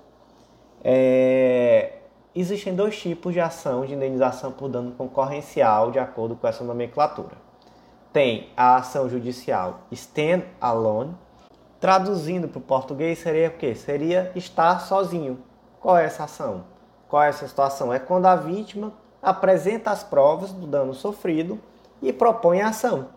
[0.83, 1.93] é,
[2.35, 7.35] existem dois tipos de ação de indenização por dano concorrencial, de acordo com essa nomenclatura.
[8.13, 11.15] Tem a ação judicial stand alone,
[11.79, 13.73] traduzindo para o português seria o quê?
[13.73, 15.39] Seria estar sozinho.
[15.79, 16.65] Qual é essa ação?
[17.07, 17.91] Qual é essa situação?
[17.91, 21.59] É quando a vítima apresenta as provas do dano sofrido
[22.01, 23.07] e propõe ação.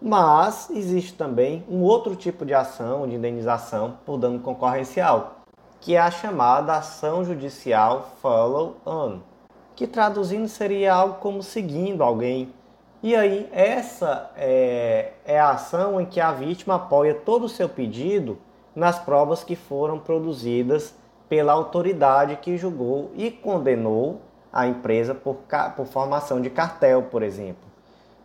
[0.00, 5.38] Mas existe também um outro tipo de ação de indenização por dano concorrencial,
[5.80, 9.20] que é a chamada ação judicial follow-on,
[9.74, 12.52] que traduzindo seria algo como seguindo alguém.
[13.02, 17.68] E aí, essa é, é a ação em que a vítima apoia todo o seu
[17.68, 18.38] pedido
[18.74, 20.94] nas provas que foram produzidas
[21.28, 24.20] pela autoridade que julgou e condenou
[24.52, 25.36] a empresa por,
[25.76, 27.67] por formação de cartel, por exemplo.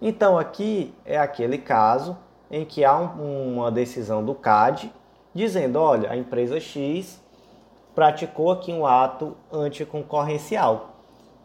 [0.05, 2.17] Então aqui é aquele caso
[2.51, 4.93] em que há um, uma decisão do CAD
[5.33, 7.21] dizendo, olha, a empresa X
[7.95, 10.89] praticou aqui um ato anticoncorrencial.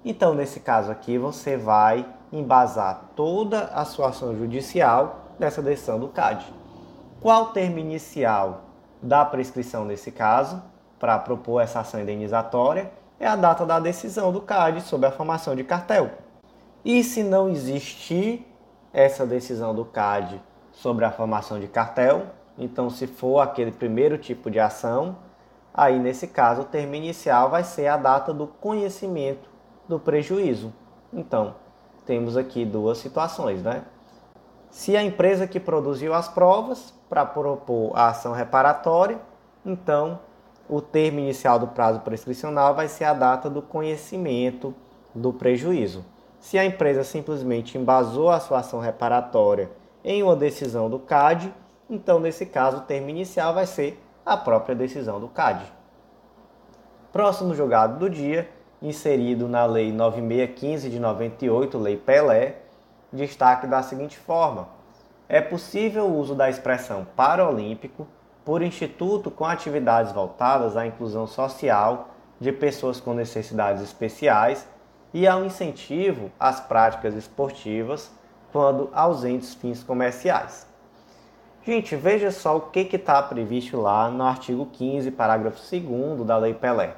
[0.04, 6.08] Então, nesse caso aqui, você vai embasar toda a sua ação judicial nessa decisão do
[6.08, 6.44] CAD.
[7.20, 8.64] Qual o termo inicial
[9.00, 10.60] da prescrição nesse caso
[10.98, 12.90] para propor essa ação indenizatória?
[13.20, 16.10] é a data da decisão do CAD sobre a formação de cartel.
[16.84, 18.46] E se não existir
[18.98, 20.42] essa decisão do CAD
[20.72, 22.26] sobre a formação de cartel,
[22.58, 25.16] então se for aquele primeiro tipo de ação,
[25.72, 29.48] aí nesse caso o termo inicial vai ser a data do conhecimento
[29.86, 30.74] do prejuízo.
[31.12, 31.54] Então,
[32.04, 33.84] temos aqui duas situações, né?
[34.68, 39.20] Se a empresa que produziu as provas para propor a ação reparatória,
[39.64, 40.18] então
[40.68, 44.74] o termo inicial do prazo prescricional vai ser a data do conhecimento
[45.14, 46.04] do prejuízo.
[46.40, 49.70] Se a empresa simplesmente embasou a sua ação reparatória
[50.04, 51.52] em uma decisão do CAD,
[51.90, 55.64] então nesse caso o termo inicial vai ser a própria decisão do CAD.
[57.12, 58.48] Próximo julgado do dia,
[58.80, 62.56] inserido na Lei 9615 de 98, Lei Pelé,
[63.12, 64.68] destaque da seguinte forma:
[65.28, 68.06] é possível o uso da expressão paralímpico
[68.44, 72.08] por instituto com atividades voltadas à inclusão social
[72.40, 74.66] de pessoas com necessidades especiais
[75.12, 78.10] e ao incentivo às práticas esportivas
[78.52, 80.66] quando ausentes fins comerciais.
[81.64, 86.54] Gente, veja só o que está previsto lá no artigo 15, parágrafo 2 da Lei
[86.54, 86.94] Pelé.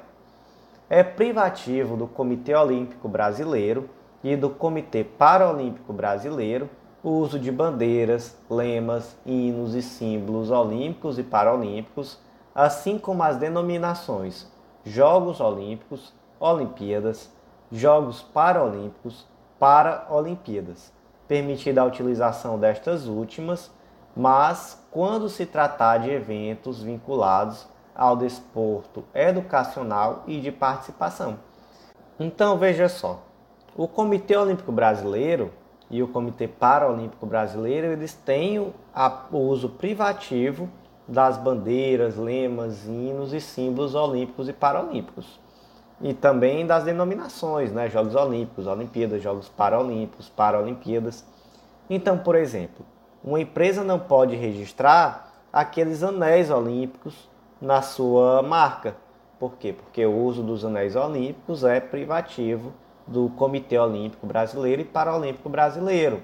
[0.89, 3.89] É privativo do Comitê Olímpico Brasileiro
[4.23, 6.69] e do Comitê Paralímpico Brasileiro
[7.03, 12.19] o uso de bandeiras, lemas, hinos e símbolos olímpicos e paralímpicos,
[12.53, 14.47] assim como as denominações
[14.85, 17.31] Jogos Olímpicos, Olimpíadas,
[17.71, 19.25] Jogos Paralímpicos,
[19.57, 20.91] Paraolimpíadas,
[21.27, 23.71] permitida a utilização destas últimas,
[24.15, 27.65] mas quando se tratar de eventos vinculados
[27.95, 31.37] ao desporto educacional e de participação.
[32.19, 33.23] Então veja só,
[33.75, 35.51] o Comitê Olímpico Brasileiro
[35.89, 38.73] e o Comitê Paralímpico Brasileiro, eles têm o,
[39.31, 40.69] uso privativo
[41.07, 45.39] das bandeiras, lemas, hinos e símbolos olímpicos e paralímpicos.
[46.01, 47.89] E também das denominações, né?
[47.89, 51.23] Jogos Olímpicos, Olimpíadas, Jogos Paralímpicos, Paralimpíadas.
[51.89, 52.85] Então, por exemplo,
[53.23, 57.29] uma empresa não pode registrar aqueles anéis olímpicos
[57.61, 58.95] na sua marca.
[59.39, 59.73] Por quê?
[59.73, 62.73] Porque o uso dos anéis olímpicos é privativo
[63.05, 66.21] do Comitê Olímpico Brasileiro e Paralímpico Brasileiro.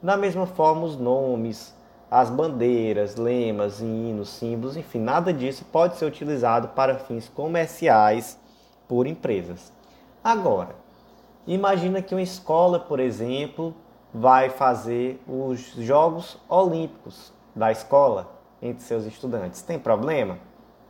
[0.00, 1.74] Da mesma forma, os nomes,
[2.10, 8.38] as bandeiras, lemas, hinos, símbolos, enfim, nada disso pode ser utilizado para fins comerciais
[8.88, 9.72] por empresas.
[10.24, 10.74] Agora,
[11.46, 13.74] imagina que uma escola, por exemplo,
[14.12, 19.62] vai fazer os Jogos Olímpicos da escola entre seus estudantes.
[19.62, 20.38] Tem problema?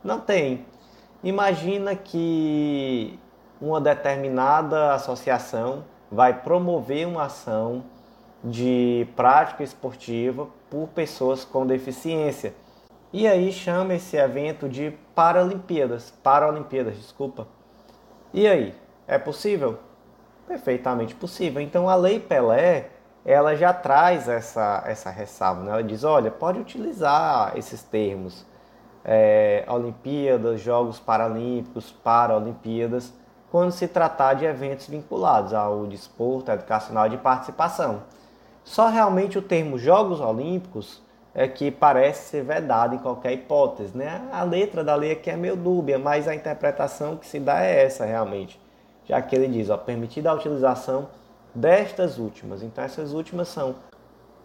[0.03, 0.65] Não tem.
[1.23, 3.19] Imagina que
[3.61, 7.83] uma determinada associação vai promover uma ação
[8.43, 12.53] de prática esportiva por pessoas com deficiência.
[13.11, 17.47] E aí chama esse evento de Paralimpíadas, Paralimpíadas, desculpa.
[18.33, 18.75] E aí,
[19.07, 19.79] é possível?
[20.47, 21.61] Perfeitamente possível.
[21.61, 22.89] Então a Lei Pelé,
[23.25, 25.71] ela já traz essa, essa ressalva, né?
[25.71, 28.45] ela diz, olha, pode utilizar esses termos,
[29.03, 33.11] é, Olimpíadas, Jogos Paralímpicos, Paralimpíadas,
[33.51, 38.03] quando se tratar de eventos vinculados ao desporto educacional de participação.
[38.63, 41.01] Só realmente o termo Jogos Olímpicos
[41.33, 43.95] é que parece ser vedado em qualquer hipótese.
[43.97, 44.27] Né?
[44.31, 47.83] A letra da lei aqui é meio dúbia, mas a interpretação que se dá é
[47.85, 48.59] essa realmente.
[49.05, 51.09] Já que ele diz, ó, permitida a utilização
[51.53, 52.61] destas últimas.
[52.61, 53.75] Então essas últimas são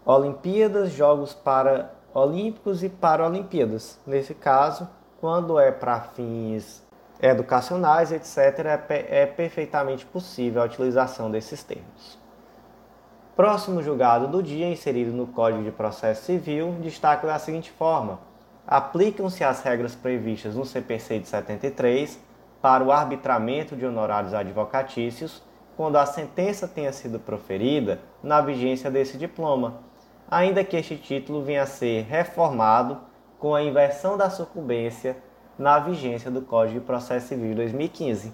[0.04, 3.98] Olimpíadas, Jogos para Olímpicos e Paralimpíadas.
[4.06, 4.88] Nesse caso,
[5.20, 6.82] quando é para fins
[7.20, 12.23] educacionais, etc., é, é perfeitamente possível a utilização desses termos.
[13.36, 18.20] Próximo julgado do dia, inserido no Código de Processo Civil, destaca da seguinte forma:
[18.64, 22.16] aplicam-se as regras previstas no CPC de 73
[22.62, 25.42] para o arbitramento de honorários advocatícios
[25.76, 29.80] quando a sentença tenha sido proferida na vigência desse diploma,
[30.30, 33.00] ainda que este título venha a ser reformado
[33.40, 35.16] com a inversão da sucumbência
[35.58, 38.32] na vigência do Código de Processo Civil de 2015.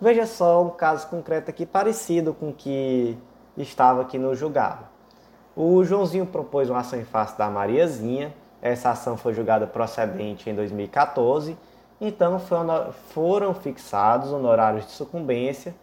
[0.00, 3.16] Veja só um caso concreto aqui parecido com que
[3.56, 4.84] estava aqui no julgado.
[5.54, 8.34] O Joãozinho propôs uma ação em face da Mariazinha.
[8.60, 11.56] Essa ação foi julgada procedente em 2014.
[12.00, 12.40] Então
[13.10, 15.74] foram fixados honorários de sucumbência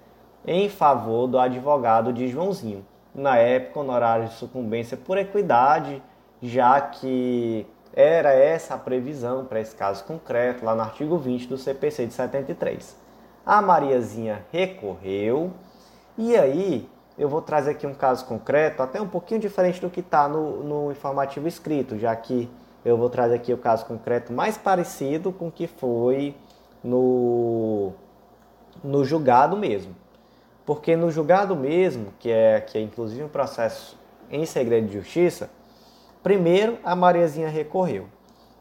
[0.45, 2.85] em favor do advogado de Joãozinho.
[3.13, 6.01] Na época, honorários de sucumbência por equidade,
[6.41, 11.57] já que era essa a previsão para esse caso concreto, lá no artigo 20 do
[11.57, 12.95] CPC de 73.
[13.45, 15.51] A Mariazinha recorreu,
[16.17, 16.87] e aí
[17.19, 20.63] eu vou trazer aqui um caso concreto, até um pouquinho diferente do que está no,
[20.63, 22.49] no informativo escrito, já que
[22.83, 26.33] eu vou trazer aqui o caso concreto mais parecido com o que foi
[26.83, 27.91] no,
[28.83, 29.95] no julgado mesmo.
[30.65, 33.99] Porque no julgado mesmo, que é, que é inclusive um processo
[34.31, 35.49] em segredo de justiça,
[36.21, 38.07] Primeiro, a Mariazinha recorreu.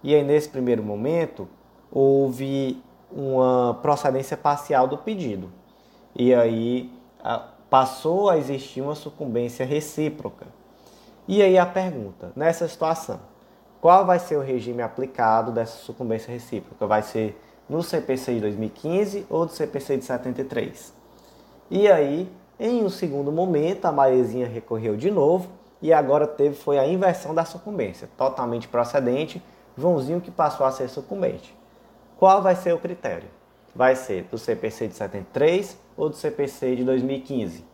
[0.03, 1.49] E aí, nesse primeiro momento,
[1.91, 2.81] houve
[3.11, 5.51] uma procedência parcial do pedido.
[6.15, 6.93] E aí
[7.71, 10.47] passou a existir uma sucumbência recíproca.
[11.27, 13.21] E aí a pergunta, nessa situação,
[13.81, 16.87] qual vai ser o regime aplicado dessa sucumbência recíproca?
[16.87, 20.93] Vai ser no CPC de 2015 ou do CPC de 73?
[21.71, 25.49] E aí, em um segundo momento, a Mariazinha recorreu de novo
[25.81, 29.43] e agora teve foi a inversão da sucumbência, totalmente procedente,
[29.77, 31.55] Joãozinho que passou a ser sucumbente.
[32.17, 33.29] Qual vai ser o critério?
[33.79, 37.65] Vai ser do CPC de 73 ou do CPC de 2015?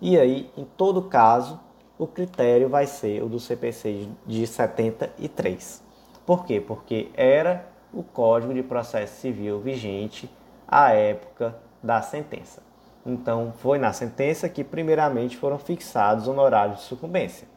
[0.00, 1.58] E aí, em todo caso,
[1.98, 5.82] o critério vai ser o do CPC de 73.
[6.24, 6.60] Por quê?
[6.60, 10.30] Porque era o Código de Processo Civil vigente
[10.68, 12.62] à época da sentença.
[13.04, 17.48] Então, foi na sentença que, primeiramente, foram fixados honorários de sucumbência.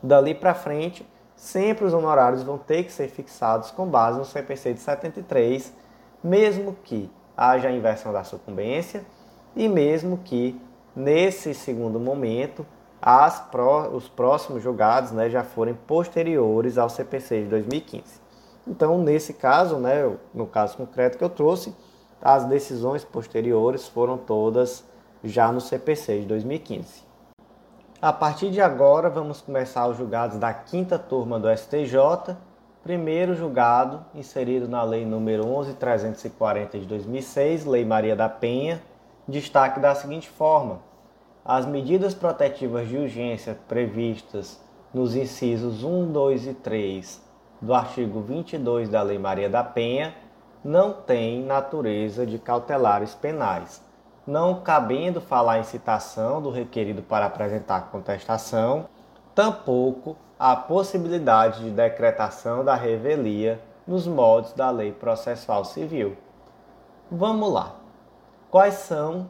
[0.00, 1.04] Dali para frente,
[1.34, 5.74] sempre os honorários vão ter que ser fixados com base no CPC de 73,
[6.22, 9.04] mesmo que haja a inversão da sucumbência
[9.54, 10.60] e mesmo que,
[10.94, 12.66] nesse segundo momento,
[13.52, 18.20] pró os próximos julgados né, já forem posteriores ao CPC de 2015.
[18.66, 21.72] Então, nesse caso, né, no caso concreto que eu trouxe,
[22.20, 24.84] as decisões posteriores foram todas
[25.22, 27.06] já no CPC de 2015.
[28.02, 32.36] A partir de agora, vamos começar os julgados da quinta turma do STJ.
[32.88, 38.80] Primeiro julgado, inserido na Lei nº 11.340 de 2006, Lei Maria da Penha,
[39.28, 40.80] destaque da seguinte forma:
[41.44, 44.58] as medidas protetivas de urgência previstas
[44.94, 47.22] nos incisos 1, 2 e 3
[47.60, 50.14] do artigo 22 da Lei Maria da Penha
[50.64, 53.86] não têm natureza de cautelares penais
[54.26, 58.86] não cabendo falar em citação do requerido para apresentar contestação,
[59.34, 66.16] tampouco a possibilidade de decretação da revelia nos moldes da Lei Processual Civil.
[67.10, 67.74] Vamos lá.
[68.50, 69.28] Quais são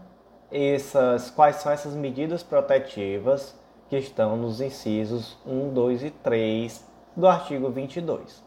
[0.50, 3.56] essas, quais são essas medidas protetivas
[3.88, 6.84] que estão nos incisos 1, 2 e 3
[7.16, 8.44] do artigo 22?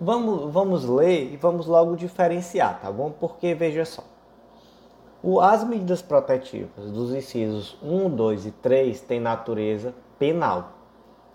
[0.00, 3.10] Vamos, vamos ler e vamos logo diferenciar, tá bom?
[3.10, 4.02] Porque veja só.
[5.42, 10.79] As medidas protetivas dos incisos 1, 2 e 3 têm natureza penal.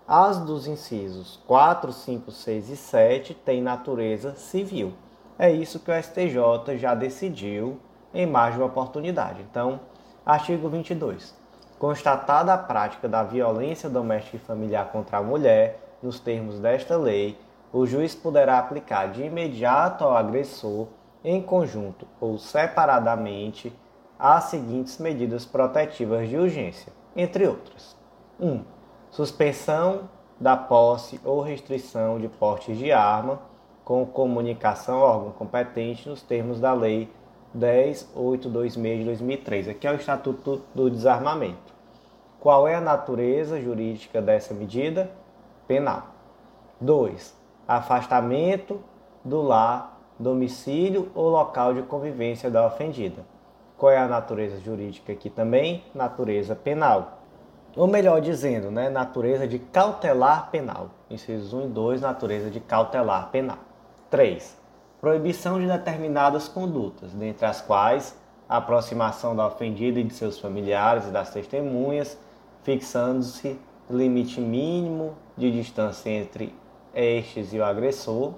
[0.08, 4.92] As dos incisos 4, 5, 6 e 7 têm natureza civil.
[5.36, 7.80] É isso que o STJ já decidiu
[8.14, 9.44] em mais de uma oportunidade.
[9.50, 9.80] Então,
[10.24, 11.34] artigo 22.
[11.76, 17.36] Constatada a prática da violência doméstica e familiar contra a mulher, nos termos desta lei,
[17.72, 20.86] o juiz poderá aplicar de imediato ao agressor
[21.24, 23.72] em conjunto ou separadamente,
[24.16, 27.96] as seguintes medidas protetivas de urgência, entre outras:
[28.38, 28.48] 1.
[28.48, 28.75] Um,
[29.16, 33.40] suspensão da posse ou restrição de portes de arma
[33.82, 37.10] com comunicação ao órgão competente nos termos da Lei
[37.56, 39.68] 10.826 de 2003.
[39.68, 41.74] Aqui é o Estatuto do Desarmamento.
[42.38, 45.10] Qual é a natureza jurídica dessa medida?
[45.66, 46.08] Penal.
[46.78, 47.34] 2.
[47.66, 48.82] Afastamento
[49.24, 53.24] do lar domicílio ou local de convivência da ofendida.
[53.78, 55.82] Qual é a natureza jurídica aqui também?
[55.94, 57.16] Natureza penal.
[57.76, 60.88] Ou melhor dizendo, né, natureza de cautelar penal.
[61.10, 63.58] Incisos 1 e 2, natureza de cautelar penal.
[64.10, 64.56] 3.
[65.00, 68.16] Proibição de determinadas condutas, dentre as quais
[68.48, 72.18] a aproximação da ofendida e de seus familiares e das testemunhas,
[72.62, 73.58] fixando-se
[73.90, 76.54] limite mínimo de distância entre
[76.94, 78.32] estes e o agressor.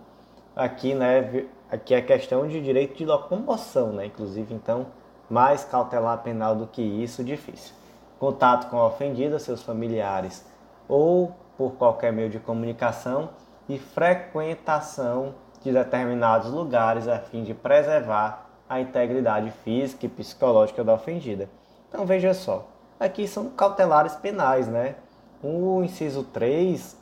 [0.57, 4.07] Aqui, né, Aqui é questão de direito de locomoção, né?
[4.07, 4.87] Inclusive, então,
[5.29, 7.75] mais cautelar penal do que isso, difícil.
[8.19, 10.45] Contato com a ofendida, seus familiares
[10.89, 13.31] ou por qualquer meio de comunicação
[13.69, 20.95] e frequentação de determinados lugares a fim de preservar a integridade física e psicológica da
[20.95, 21.49] ofendida.
[21.89, 22.67] Então veja só,
[22.99, 24.97] aqui são cautelares penais, né?
[25.43, 26.97] O inciso 3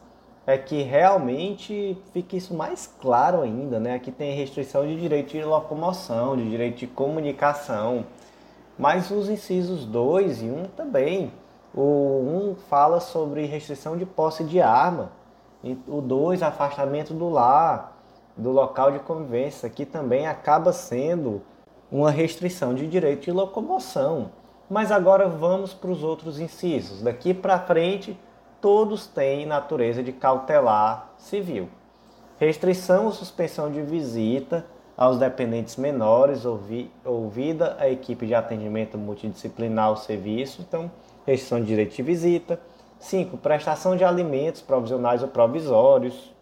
[0.46, 3.94] é que realmente fique isso mais claro ainda, né?
[3.94, 8.04] Aqui tem restrição de direito de locomoção, de direito de comunicação,
[8.78, 11.32] mas os incisos 2 e 1 um também.
[11.74, 15.10] O 1 um fala sobre restrição de posse de arma,
[15.86, 17.96] o 2, afastamento do lar,
[18.36, 21.42] do local de convivência, que também acaba sendo
[21.90, 24.30] uma restrição de direito de locomoção.
[24.68, 27.02] Mas agora vamos para os outros incisos.
[27.02, 28.18] Daqui para frente
[28.60, 31.68] todos têm natureza de cautelar civil.
[32.38, 34.66] Restrição ou suspensão de visita
[34.96, 40.90] aos dependentes menores, ouvi, ouvida a equipe de atendimento multidisciplinar ao serviço, então,
[41.26, 42.58] restrição de direito de visita.
[42.98, 43.36] 5.
[43.36, 46.34] Prestação de alimentos provisionais ou provisórios.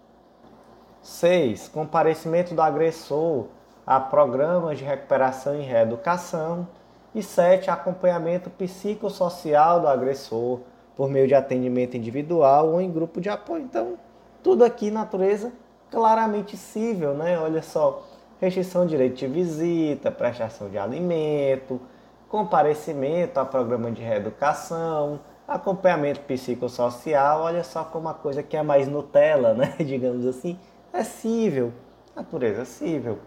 [1.02, 1.68] 6.
[1.68, 3.46] Comparecimento do agressor
[3.86, 6.66] a programas de recuperação e reeducação.
[7.14, 7.70] E 7.
[7.70, 10.60] Acompanhamento psicossocial do agressor
[10.96, 13.64] por meio de atendimento individual ou em grupo de apoio.
[13.64, 13.94] Então,
[14.42, 15.52] tudo aqui natureza
[15.90, 17.38] claramente cível, né?
[17.38, 18.02] Olha só,
[18.44, 21.80] restrição de direito de visita, prestação de alimento,
[22.28, 28.88] comparecimento a programa de reeducação, acompanhamento psicossocial, olha só como a coisa que é mais
[28.88, 29.74] Nutella, né?
[29.84, 30.58] Digamos assim,
[30.92, 31.72] é cível,
[32.14, 33.18] natureza cível.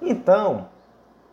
[0.00, 0.68] Então,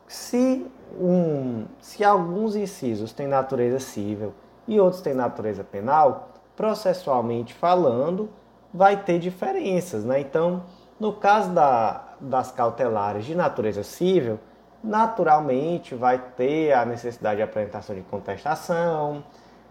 [0.07, 0.65] se,
[0.99, 4.33] um, se alguns incisos têm natureza cível
[4.67, 8.29] e outros têm natureza penal, processualmente falando,
[8.73, 10.05] vai ter diferenças.
[10.05, 10.19] Né?
[10.19, 10.63] Então,
[10.99, 14.39] No caso da, das cautelares de natureza civil,
[14.83, 19.23] naturalmente vai ter a necessidade de apresentação de contestação,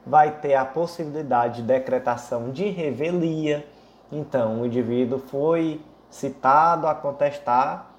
[0.07, 3.66] vai ter a possibilidade de decretação de revelia.
[4.11, 5.80] Então, o indivíduo foi
[6.11, 7.90] citado a contestar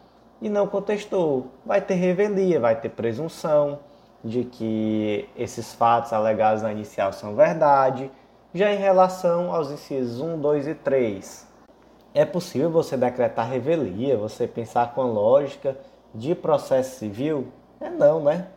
[0.42, 1.48] e não contestou.
[1.66, 3.80] Vai ter revelia, vai ter presunção
[4.24, 8.12] de que esses fatos alegados na inicial são verdade.
[8.54, 11.48] Já em relação aos incisos 1, 2 e 3,
[12.14, 15.78] é possível você decretar revelia, você pensar com a lógica
[16.14, 17.48] de processo civil?
[17.80, 18.48] É não, né?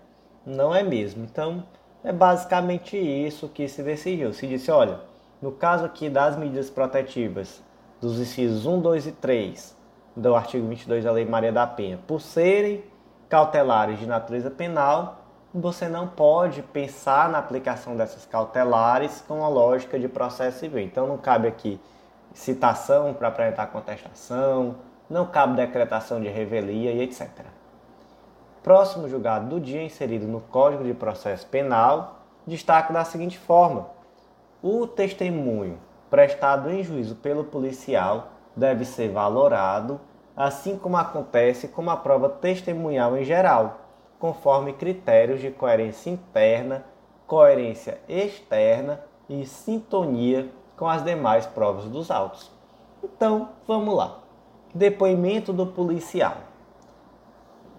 [0.45, 1.25] Não é mesmo.
[1.25, 1.63] Então,
[2.03, 4.33] é basicamente isso que se decidiu.
[4.33, 5.01] Se disse, olha,
[5.41, 7.63] no caso aqui das medidas protetivas,
[8.01, 9.77] dos incisos 1, 2 e 3
[10.17, 12.85] do artigo 22 da Lei Maria da Penha, por serem
[13.29, 15.21] cautelares de natureza penal,
[15.53, 20.81] você não pode pensar na aplicação dessas cautelares com a lógica de processo civil.
[20.81, 21.81] Então, não cabe aqui
[22.35, 24.75] citação para apresentar contestação,
[25.09, 27.31] não cabe decretação de revelia e etc.
[28.63, 33.87] Próximo julgado do dia inserido no Código de Processo Penal, destaca da seguinte forma:
[34.63, 35.79] o testemunho
[36.11, 40.01] prestado em juízo pelo policial deve ser valorado,
[40.37, 43.81] assim como acontece com a prova testemunhal em geral,
[44.19, 46.85] conforme critérios de coerência interna,
[47.27, 52.51] coerência externa e sintonia com as demais provas dos autos.
[53.03, 54.19] Então, vamos lá.
[54.75, 56.39] Depoimento do policial.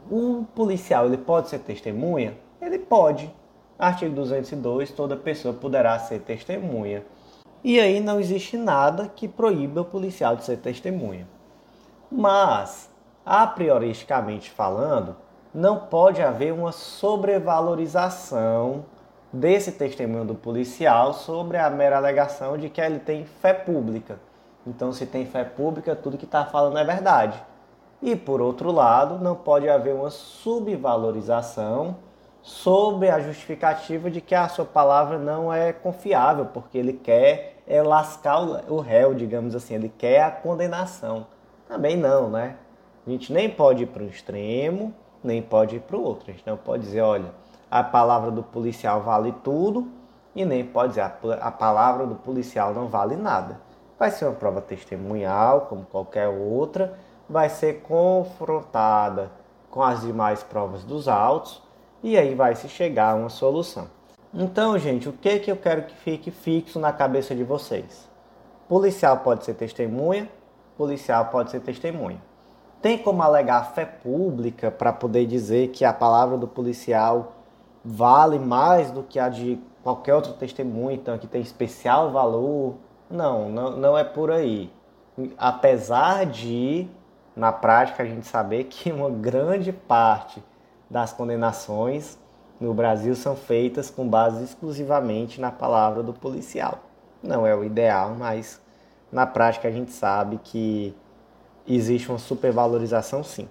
[0.10, 2.38] O policial ele pode ser testemunha?
[2.62, 3.30] Ele pode.
[3.78, 7.06] Artigo 202, toda pessoa poderá ser testemunha.
[7.64, 11.28] E aí não existe nada que proíba o policial de ser testemunha.
[12.12, 12.88] Mas,
[13.26, 15.16] a prioristicamente falando,
[15.54, 18.86] não pode haver uma sobrevalorização
[19.36, 24.18] desse testemunho do policial sobre a mera alegação de que ele tem fé pública.
[24.66, 27.40] Então, se tem fé pública, tudo que está falando é verdade.
[28.02, 31.98] E, por outro lado, não pode haver uma subvalorização
[32.42, 37.82] sobre a justificativa de que a sua palavra não é confiável, porque ele quer é
[37.82, 41.26] lascar o réu, digamos assim, ele quer a condenação.
[41.68, 42.56] Também não, né?
[43.06, 46.30] A gente nem pode ir para um extremo, nem pode ir para o outro.
[46.30, 47.32] A gente não pode dizer, olha,
[47.76, 49.86] a palavra do policial vale tudo
[50.34, 53.60] e nem pode dizer a, a palavra do policial não vale nada.
[54.00, 56.98] Vai ser uma prova testemunhal, como qualquer outra,
[57.30, 59.30] vai ser confrontada
[59.70, 61.62] com as demais provas dos autos
[62.02, 63.88] e aí vai se chegar a uma solução.
[64.34, 68.08] Então, gente, o que, que eu quero que fique fixo na cabeça de vocês?
[68.70, 70.30] Policial pode ser testemunha,
[70.78, 72.22] policial pode ser testemunha.
[72.82, 77.34] Tem como alegar fé pública para poder dizer que a palavra do policial
[77.86, 82.76] vale mais do que a de qualquer outro testemunho, então que tem especial valor?
[83.10, 84.74] Não, não, não é por aí.
[85.38, 86.88] Apesar de,
[87.36, 90.44] na prática, a gente saber que uma grande parte
[90.90, 92.18] das condenações
[92.60, 96.80] no Brasil são feitas com base exclusivamente na palavra do policial.
[97.22, 98.62] Não é o ideal, mas
[99.12, 100.96] na prática a gente sabe que
[101.68, 103.48] existe uma supervalorização sim.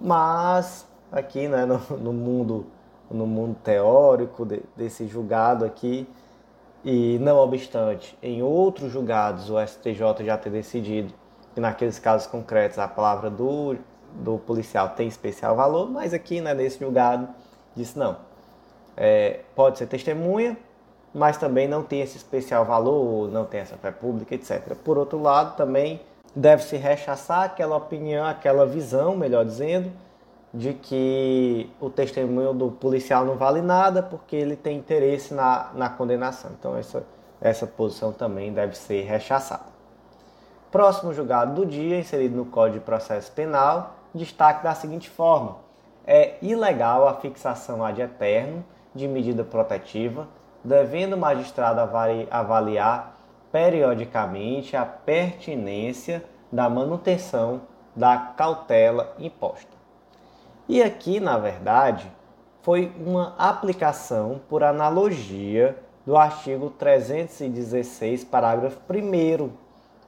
[0.00, 2.66] Mas aqui né, no, no mundo
[3.10, 6.08] no mundo teórico de, desse julgado aqui,
[6.84, 11.12] e não obstante, em outros julgados o STJ já ter decidido
[11.54, 13.76] que naqueles casos concretos a palavra do,
[14.12, 17.28] do policial tem especial valor, mas aqui né, nesse julgado
[17.74, 18.16] disse não.
[18.96, 20.56] É, pode ser testemunha,
[21.12, 24.74] mas também não tem esse especial valor, não tem essa fé pública, etc.
[24.84, 26.00] Por outro lado, também
[26.34, 29.90] deve-se rechaçar aquela opinião, aquela visão, melhor dizendo,
[30.56, 35.90] de que o testemunho do policial não vale nada porque ele tem interesse na, na
[35.90, 36.50] condenação.
[36.58, 37.04] Então, essa,
[37.38, 39.66] essa posição também deve ser rechaçada.
[40.72, 45.56] Próximo julgado do dia, inserido no Código de Processo Penal, destaque da seguinte forma:
[46.06, 50.26] é ilegal a fixação ad eterno de medida protetiva,
[50.64, 51.82] devendo o magistrado
[52.30, 53.14] avaliar
[53.52, 57.60] periodicamente a pertinência da manutenção
[57.94, 59.75] da cautela imposta.
[60.68, 62.10] E aqui, na verdade,
[62.62, 69.50] foi uma aplicação por analogia do artigo 316, parágrafo 1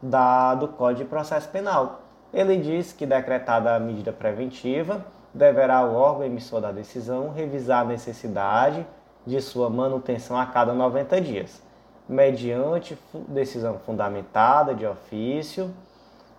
[0.02, 2.00] da, do Código de Processo Penal.
[2.34, 7.88] Ele diz que, decretada a medida preventiva, deverá o órgão emissor da decisão revisar a
[7.88, 8.84] necessidade
[9.24, 11.62] de sua manutenção a cada 90 dias,
[12.08, 12.98] mediante
[13.28, 15.72] decisão fundamentada de ofício,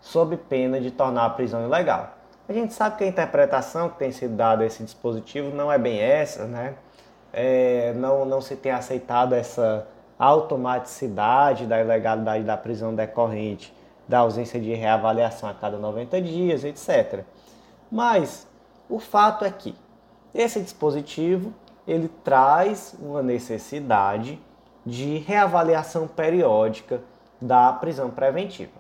[0.02, 2.19] sob pena de tornar a prisão ilegal.
[2.50, 5.78] A gente sabe que a interpretação que tem sido dada a esse dispositivo não é
[5.78, 6.74] bem essa, né?
[7.32, 9.88] É, não, não se tem aceitado essa
[10.18, 13.72] automaticidade da ilegalidade da prisão decorrente
[14.08, 17.24] da ausência de reavaliação a cada 90 dias, etc.
[17.92, 18.48] Mas
[18.90, 19.76] o fato é que
[20.34, 21.54] esse dispositivo
[21.88, 24.42] ele traz uma necessidade
[24.84, 27.00] de reavaliação periódica
[27.40, 28.80] da prisão preventiva.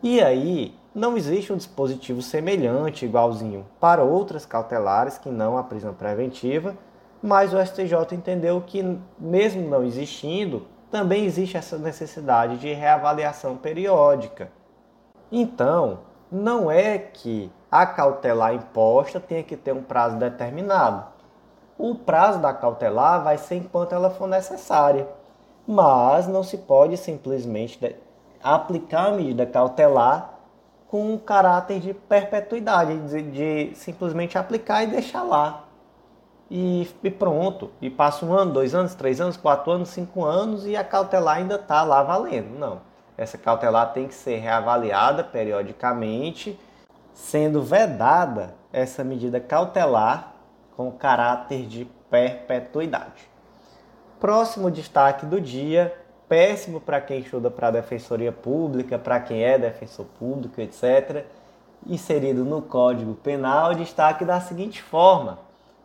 [0.00, 5.94] E aí, não existe um dispositivo semelhante, igualzinho, para outras cautelares que não a prisão
[5.94, 6.76] preventiva,
[7.22, 14.50] mas o STJ entendeu que, mesmo não existindo, também existe essa necessidade de reavaliação periódica.
[15.30, 21.06] Então, não é que a cautelar imposta tenha que ter um prazo determinado.
[21.78, 25.06] O prazo da cautelar vai ser enquanto ela for necessária,
[25.66, 27.96] mas não se pode simplesmente
[28.42, 30.37] aplicar a medida cautelar
[30.88, 35.64] com um caráter de perpetuidade, de, de simplesmente aplicar e deixar lá.
[36.50, 37.70] E, e, pronto.
[37.80, 41.36] E passa um ano, dois anos, três anos, quatro anos, cinco anos e a cautelar
[41.36, 42.58] ainda está lá valendo.
[42.58, 42.80] Não.
[43.18, 46.58] Essa cautelar tem que ser reavaliada periodicamente,
[47.12, 50.32] sendo vedada essa medida cautelar
[50.74, 53.28] com caráter de perpetuidade.
[54.18, 55.94] Próximo destaque do dia
[56.28, 61.24] péssimo para quem estuda para a defensoria pública, para quem é defensor público, etc.
[61.86, 65.38] Inserido no Código Penal, destaque da seguinte forma: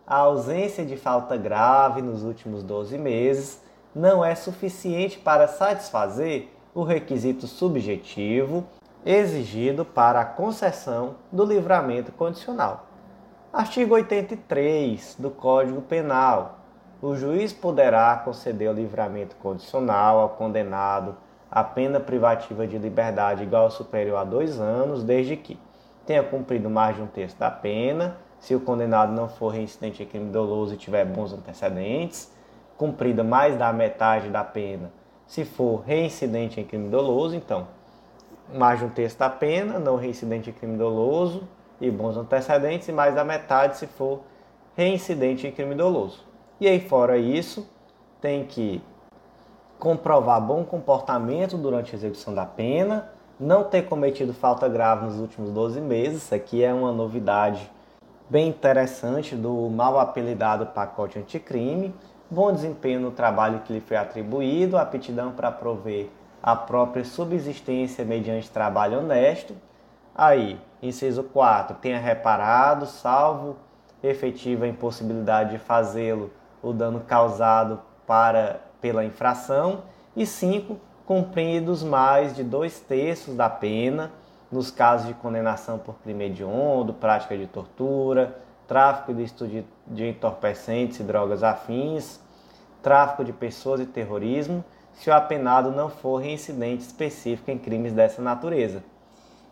[0.06, 3.62] a ausência de falta grave nos últimos 12 meses
[3.96, 8.66] não é suficiente para satisfazer o requisito subjetivo
[9.06, 12.88] exigido para a concessão do livramento condicional.
[13.52, 16.63] Artigo 83 do Código Penal
[17.04, 21.18] o juiz poderá conceder o livramento condicional ao condenado
[21.52, 25.60] a pena privativa de liberdade igual ou superior a dois anos, desde que
[26.06, 30.06] tenha cumprido mais de um terço da pena, se o condenado não for reincidente em
[30.06, 32.32] crime doloso e tiver bons antecedentes,
[32.78, 34.90] cumprida mais da metade da pena,
[35.28, 37.68] se for reincidente em crime doloso, então,
[38.54, 41.44] mais de um terço da pena, não reincidente em crime doloso
[41.82, 44.22] e bons antecedentes, e mais da metade se for
[44.74, 46.33] reincidente em crime doloso.
[46.60, 47.68] E aí, fora isso,
[48.22, 48.82] tem que
[49.80, 55.50] comprovar bom comportamento durante a execução da pena, não ter cometido falta grave nos últimos
[55.50, 56.24] 12 meses.
[56.24, 57.70] Isso aqui é uma novidade
[58.30, 61.94] bem interessante do mal apelidado pacote anticrime,
[62.30, 66.10] bom desempenho no trabalho que lhe foi atribuído, aptidão para prover
[66.42, 69.54] a própria subsistência mediante trabalho honesto.
[70.16, 73.58] Aí, inciso 4, tenha reparado, salvo
[74.02, 76.32] efetiva impossibilidade de fazê-lo,
[76.64, 79.84] o dano causado para, pela infração,
[80.16, 80.80] e 5.
[81.06, 84.10] Cumpridos mais de dois terços da pena
[84.50, 88.38] nos casos de condenação por crime hediondo, prática de tortura,
[88.68, 92.22] tráfico de, de entorpecentes e drogas afins,
[92.82, 98.22] tráfico de pessoas e terrorismo, se o apenado não for reincidente específico em crimes dessa
[98.22, 98.84] natureza.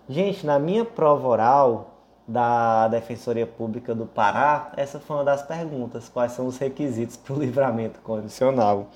[0.07, 6.09] Gente, na minha prova oral, da Defensoria Pública do Pará, essa foi uma das perguntas:
[6.09, 8.89] quais são os requisitos para o livramento condicional?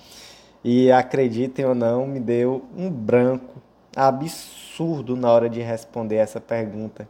[0.64, 3.62] E acreditem ou não, me deu um branco
[3.96, 7.08] absurdo na hora de responder essa pergunta.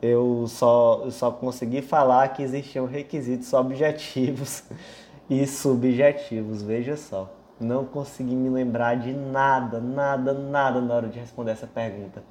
[0.00, 4.62] Eu só, eu só consegui falar que existiam requisitos objetivos
[5.28, 7.32] e subjetivos, veja só.
[7.60, 12.22] Não consegui me lembrar de nada, nada, nada na hora de responder essa pergunta.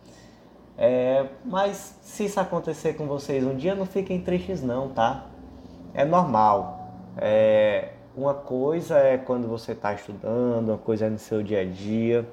[0.78, 5.26] É, mas se isso acontecer com vocês um dia, não fiquem tristes não, tá?
[5.94, 6.92] É normal.
[7.18, 11.66] É, uma coisa é quando você está estudando, uma coisa é no seu dia a
[11.66, 12.28] dia,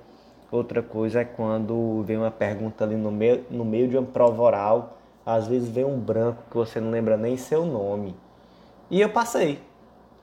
[0.50, 4.42] outra coisa é quando vem uma pergunta ali no meio, no meio de uma prova
[4.42, 8.14] oral, às vezes vem um branco que você não lembra nem seu nome.
[8.90, 9.58] E eu passei,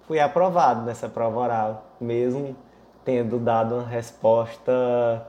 [0.08, 2.56] fui aprovado nessa prova oral, mesmo
[3.04, 5.26] tendo dado uma resposta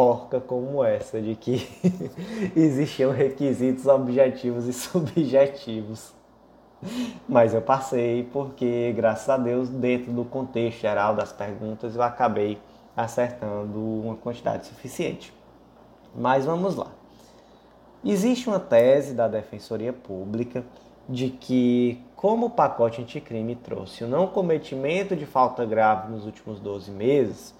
[0.00, 1.68] porca como essa, de que
[2.56, 6.14] existiam requisitos objetivos e subjetivos.
[7.28, 12.58] Mas eu passei porque, graças a Deus, dentro do contexto geral das perguntas, eu acabei
[12.96, 15.34] acertando uma quantidade suficiente.
[16.16, 16.86] Mas vamos lá.
[18.02, 20.64] Existe uma tese da Defensoria Pública
[21.06, 26.58] de que, como o pacote anticrime trouxe o não cometimento de falta grave nos últimos
[26.58, 27.54] 12 meses,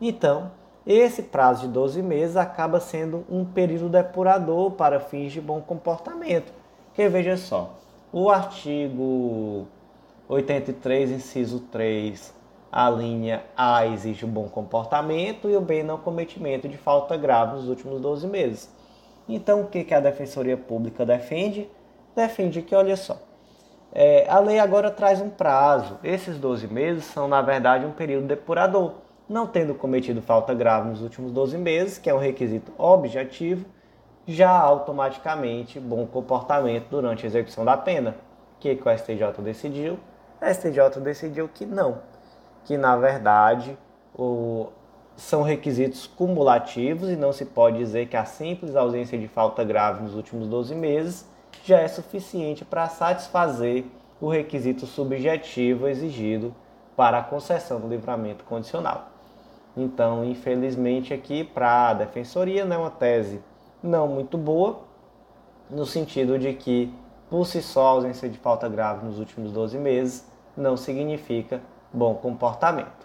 [0.00, 0.50] então
[0.86, 6.52] esse prazo de 12 meses acaba sendo um período depurador para fins de bom comportamento.
[6.92, 7.74] Que veja só,
[8.12, 9.66] o artigo
[10.28, 12.34] 83, inciso 3,
[12.70, 17.56] a linha A exige o bom comportamento e o B não cometimento de falta grave
[17.56, 18.70] nos últimos 12 meses.
[19.28, 21.68] Então, o que, a Defensoria Pública defende?
[22.14, 23.18] Defende que, olha só,
[23.92, 25.98] é, a lei agora traz um prazo.
[26.04, 31.00] Esses 12 meses são, na verdade, um período depurador não tendo cometido falta grave nos
[31.00, 33.64] últimos 12 meses, que é um requisito objetivo,
[34.26, 38.16] já automaticamente bom comportamento durante a execução da pena.
[38.56, 39.98] O que, que o STJ decidiu?
[40.40, 41.98] O STJ decidiu que não,
[42.64, 43.76] que na verdade
[44.14, 44.68] o,
[45.16, 50.02] são requisitos cumulativos e não se pode dizer que a simples ausência de falta grave
[50.02, 51.28] nos últimos 12 meses
[51.64, 53.84] já é suficiente para satisfazer
[54.20, 56.54] o requisito subjetivo exigido
[56.96, 59.13] para a concessão do livramento condicional.
[59.76, 63.40] Então, infelizmente, aqui para a defensoria não é uma tese
[63.82, 64.80] não muito boa,
[65.68, 66.94] no sentido de que,
[67.28, 71.60] por si só, a ausência de falta grave nos últimos 12 meses não significa
[71.92, 73.04] bom comportamento.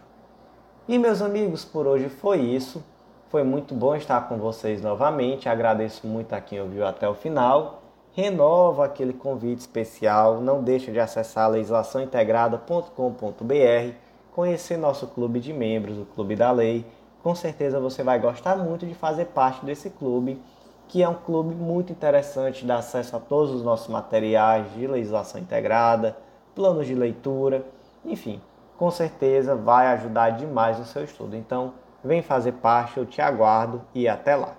[0.88, 2.84] E, meus amigos, por hoje foi isso.
[3.30, 5.48] Foi muito bom estar com vocês novamente.
[5.48, 7.84] Agradeço muito a quem ouviu até o final.
[8.14, 10.42] Renova aquele convite especial.
[10.42, 16.86] Não deixe de acessar legislaçãointegrada.com.br conhecer nosso clube de membros, o Clube da Lei.
[17.24, 20.42] Com certeza você vai gostar muito de fazer parte desse clube,
[20.88, 25.40] que é um clube muito interessante, dá acesso a todos os nossos materiais de legislação
[25.40, 26.18] integrada,
[26.56, 27.66] planos de leitura,
[28.04, 28.42] enfim,
[28.78, 31.36] com certeza vai ajudar demais no seu estudo.
[31.36, 31.74] Então,
[32.04, 34.56] vem fazer parte, eu te aguardo e até lá.